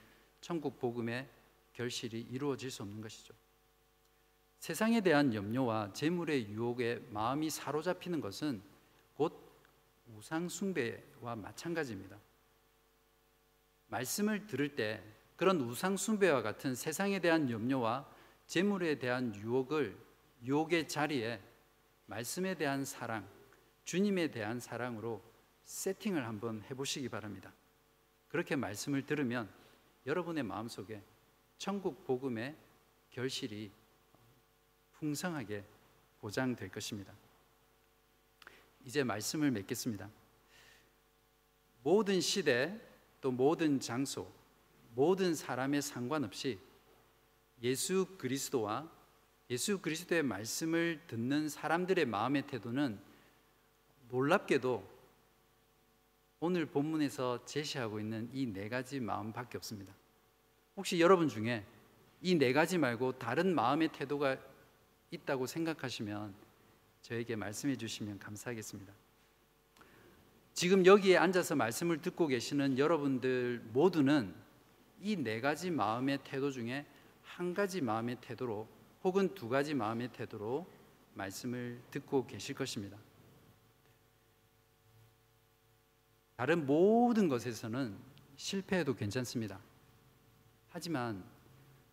천국 0.41 0.77
복음의 0.77 1.27
결실이 1.73 2.19
이루어질 2.19 2.69
수 2.69 2.83
없는 2.83 3.01
것이죠. 3.01 3.33
세상에 4.59 5.01
대한 5.01 5.33
염려와 5.33 5.93
재물의 5.93 6.49
유혹에 6.49 7.05
마음이 7.11 7.49
사로잡히는 7.49 8.21
것은 8.21 8.61
곧 9.15 9.39
우상 10.15 10.49
숭배와 10.49 11.35
마찬가지입니다. 11.35 12.17
말씀을 13.87 14.47
들을 14.47 14.75
때 14.75 15.03
그런 15.35 15.61
우상 15.61 15.97
숭배와 15.97 16.41
같은 16.41 16.75
세상에 16.75 17.19
대한 17.19 17.49
염려와 17.49 18.09
재물에 18.47 18.99
대한 18.99 19.35
유혹을 19.35 19.97
유혹의 20.43 20.87
자리에 20.87 21.41
말씀에 22.05 22.55
대한 22.55 22.85
사랑, 22.85 23.27
주님에 23.83 24.31
대한 24.31 24.59
사랑으로 24.59 25.21
세팅을 25.63 26.25
한번 26.25 26.63
해보시기 26.69 27.09
바랍니다. 27.09 27.51
그렇게 28.27 28.55
말씀을 28.55 29.05
들으면 29.05 29.49
여러분의 30.05 30.43
마음속에 30.43 31.01
천국 31.57 32.05
복음의 32.05 32.55
결실이 33.09 33.71
풍성하게 34.99 35.63
보장될 36.21 36.69
것입니다. 36.69 37.13
이제 38.85 39.03
말씀을 39.03 39.51
맺겠습니다. 39.51 40.09
모든 41.83 42.21
시대 42.21 42.79
또 43.21 43.31
모든 43.31 43.79
장소 43.79 44.31
모든 44.93 45.35
사람의 45.35 45.81
상관없이 45.81 46.59
예수 47.61 48.05
그리스도와 48.17 48.89
예수 49.49 49.79
그리스도의 49.79 50.23
말씀을 50.23 51.01
듣는 51.07 51.49
사람들의 51.49 52.05
마음의 52.05 52.47
태도는 52.47 52.99
놀랍게도 54.09 54.95
오늘 56.39 56.65
본문에서 56.65 57.45
제시하고 57.45 57.99
있는 57.99 58.29
이 58.33 58.45
네 58.45 58.69
가지 58.69 58.99
마음밖에 58.99 59.57
없습니다. 59.57 59.93
혹시 60.75 60.99
여러분 60.99 61.27
중에 61.27 61.65
이 62.21 62.35
네 62.37 62.53
가지 62.53 62.77
말고 62.77 63.19
다른 63.19 63.53
마음의 63.53 63.89
태도가 63.89 64.37
있다고 65.15 65.45
생각하시면 65.47 66.33
저에게 67.01 67.35
말씀해 67.35 67.75
주시면 67.75 68.19
감사하겠습니다. 68.19 68.93
지금 70.53 70.85
여기에 70.85 71.17
앉아서 71.17 71.55
말씀을 71.55 72.01
듣고 72.01 72.27
계시는 72.27 72.77
여러분들 72.77 73.61
모두는 73.73 74.33
이 75.01 75.15
네 75.17 75.41
가지 75.41 75.69
마음의 75.71 76.19
태도 76.23 76.51
중에 76.51 76.85
한 77.23 77.53
가지 77.53 77.81
마음의 77.81 78.17
태도로 78.21 78.67
혹은 79.03 79.33
두 79.35 79.49
가지 79.49 79.73
마음의 79.73 80.13
태도로 80.13 80.65
말씀을 81.15 81.79
듣고 81.91 82.25
계실 82.25 82.55
것입니다. 82.55 82.97
다른 86.37 86.65
모든 86.65 87.27
것에서는 87.29 87.95
실패해도 88.35 88.95
괜찮습니다. 88.95 89.59
하지만 90.69 91.23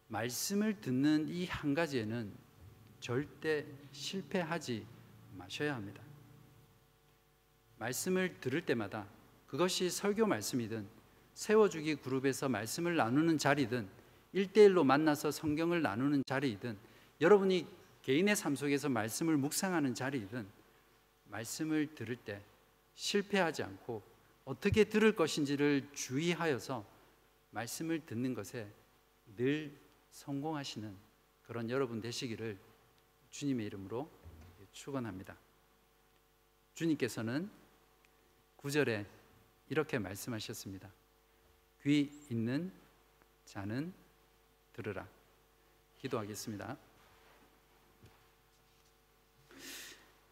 말씀을 0.08 0.80
듣는 0.80 1.28
이 1.28 1.46
한 1.46 1.74
가지에는 1.74 2.32
절대 3.02 3.66
실패하지 3.90 4.86
마셔야 5.36 5.74
합니다. 5.74 6.00
말씀을 7.78 8.40
들을 8.40 8.64
때마다 8.64 9.08
그것이 9.48 9.90
설교 9.90 10.24
말씀이든 10.24 10.86
세워주기 11.34 11.96
그룹에서 11.96 12.48
말씀을 12.48 12.94
나누는 12.94 13.38
자리든 13.38 13.88
일대일로 14.32 14.84
만나서 14.84 15.32
성경을 15.32 15.82
나누는 15.82 16.22
자리이든 16.24 16.78
여러분이 17.20 17.66
개인의 18.02 18.36
삶 18.36 18.54
속에서 18.54 18.88
말씀을 18.88 19.36
묵상하는 19.36 19.96
자리이든 19.96 20.46
말씀을 21.24 21.96
들을 21.96 22.14
때 22.14 22.40
실패하지 22.94 23.64
않고 23.64 24.00
어떻게 24.44 24.84
들을 24.84 25.16
것인지를 25.16 25.88
주의하여서 25.92 26.86
말씀을 27.50 28.06
듣는 28.06 28.34
것에 28.34 28.72
늘 29.36 29.76
성공하시는 30.12 30.94
그런 31.42 31.68
여러분 31.68 32.00
되시기를 32.00 32.56
주님의 33.32 33.66
이름으로 33.66 34.08
축원합니다. 34.72 35.36
주님께서는 36.74 37.50
구절에 38.56 39.06
이렇게 39.68 39.98
말씀하셨습니다. 39.98 40.88
귀 41.82 42.10
있는 42.30 42.70
자는 43.44 43.92
들으라. 44.72 45.06
기도하겠습니다. 46.00 46.76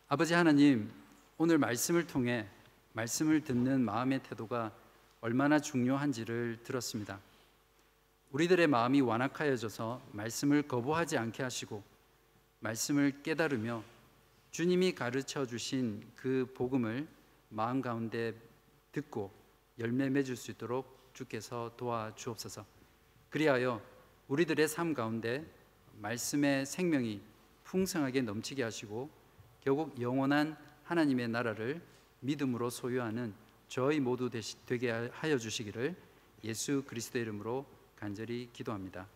아버지 0.09 0.35
하나님, 0.35 0.93
오늘 1.39 1.59
말씀을 1.59 2.07
통해 2.07 2.47
말씀을 2.93 3.43
듣는 3.43 3.81
마음의 3.85 4.23
태도가 4.25 4.77
얼마나 5.21 5.59
중요한지를 5.59 6.63
들었습니다. 6.65 7.21
우리들의 8.33 8.67
마음이 8.67 9.01
완악하여져서 9.01 10.03
말씀을 10.13 10.63
거부하지 10.63 11.17
않게 11.17 11.43
하시고 11.43 11.90
말씀을 12.61 13.23
깨달으며 13.23 13.83
주님이 14.51 14.95
가르쳐 14.95 15.47
주신 15.47 16.07
그 16.15 16.51
복음을 16.55 17.07
마음 17.49 17.81
가운데 17.81 18.35
듣고 18.93 19.31
열매 19.79 20.11
맺을 20.11 20.37
수 20.37 20.51
있도록 20.51 21.11
주께서 21.15 21.73
도와 21.77 22.15
주옵소서. 22.15 22.65
그리하여 23.31 23.81
우리들의 24.29 24.69
삶 24.69 24.95
가운데 24.95 25.45
말씀의 26.01 26.67
생명이 26.67 27.21
풍성하게 27.65 28.23
넘치게 28.23 28.63
하시고 28.63 29.11
결국 29.63 30.01
영원한 30.01 30.57
하나님의 30.85 31.29
나라를 31.29 31.81
믿음으로 32.21 32.71
소유하는 32.71 33.33
저희 33.69 34.01
모두 34.01 34.29
되게 34.67 34.91
하여 34.91 35.39
주시기를 35.39 35.95
예수 36.45 36.83
그리스도 36.87 37.19
이름으로 37.19 37.65
간절히 37.97 38.49
기도합니다. 38.53 39.07